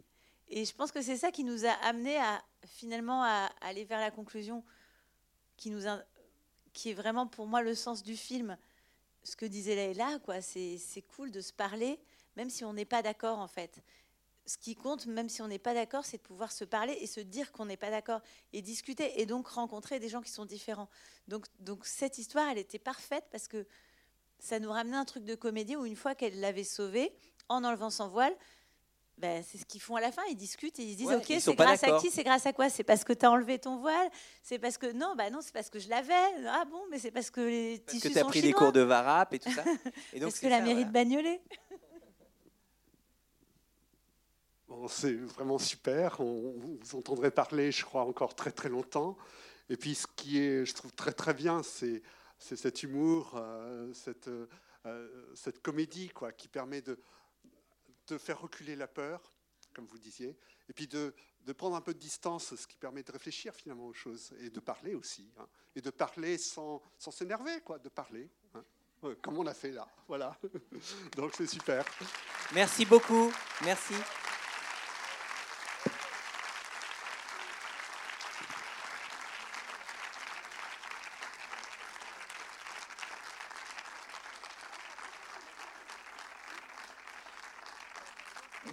[0.47, 3.99] Et je pense que c'est ça qui nous a amené à finalement à, aller vers
[3.99, 4.63] la conclusion
[5.57, 5.81] qui, nous
[6.71, 8.57] qui est vraiment pour moi le sens du film.
[9.23, 11.99] Ce que disait Leïla, quoi, c'est cool de se parler,
[12.35, 13.81] même si on n'est pas d'accord en fait
[14.45, 17.07] ce qui compte, même si on n'est pas d'accord, c'est de pouvoir se parler et
[17.07, 18.21] se dire qu'on n'est pas d'accord
[18.51, 20.89] et discuter et donc rencontrer des gens qui sont différents.
[21.27, 23.65] Donc, donc cette histoire, elle était parfaite parce que
[24.39, 27.15] ça nous ramenait un truc de comédie où une fois qu'elle l'avait sauvé,
[27.49, 28.35] en enlevant son voile,
[29.17, 31.33] ben, c'est ce qu'ils font à la fin, ils discutent et ils se disent Ok,
[31.39, 32.09] c'est grâce à qui?
[32.09, 32.69] C'est grâce à quoi?
[32.69, 34.09] C'est parce que tu as enlevé ton voile?
[34.41, 34.91] C'est parce que.
[34.91, 36.13] Non, bah non, c'est parce que je l'avais.
[36.47, 38.81] Ah bon, mais c'est parce que les parce que tu as pris des cours de
[38.81, 39.63] Varap et tout ça.
[40.13, 41.41] Et donc, parce que la mairie de Bagnolet.
[44.87, 46.19] C'est vraiment super.
[46.19, 49.17] On, vous entendrez parler, je crois, encore très très longtemps.
[49.69, 52.01] Et puis, ce qui est, je trouve très très bien, c'est
[52.37, 54.29] cet humour, euh, cette,
[54.85, 56.99] euh, cette comédie, quoi, qui permet de,
[58.07, 59.33] de faire reculer la peur,
[59.73, 60.37] comme vous disiez,
[60.69, 61.13] et puis de,
[61.45, 64.49] de, prendre un peu de distance, ce qui permet de réfléchir finalement aux choses et
[64.49, 65.47] de parler aussi, hein.
[65.75, 68.29] et de parler sans s'énerver, quoi, de parler.
[68.53, 68.63] Hein.
[69.21, 70.37] comme on a fait là, voilà.
[71.15, 71.85] Donc c'est super.
[72.53, 73.31] Merci beaucoup,
[73.63, 73.95] merci.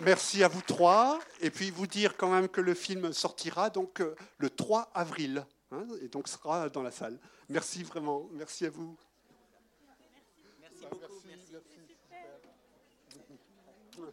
[0.03, 1.19] Merci à vous trois.
[1.41, 5.45] Et puis vous dire quand même que le film sortira donc euh, le 3 avril.
[5.73, 7.19] Hein, et donc sera dans la salle.
[7.49, 8.29] Merci vraiment.
[8.33, 8.97] Merci à vous.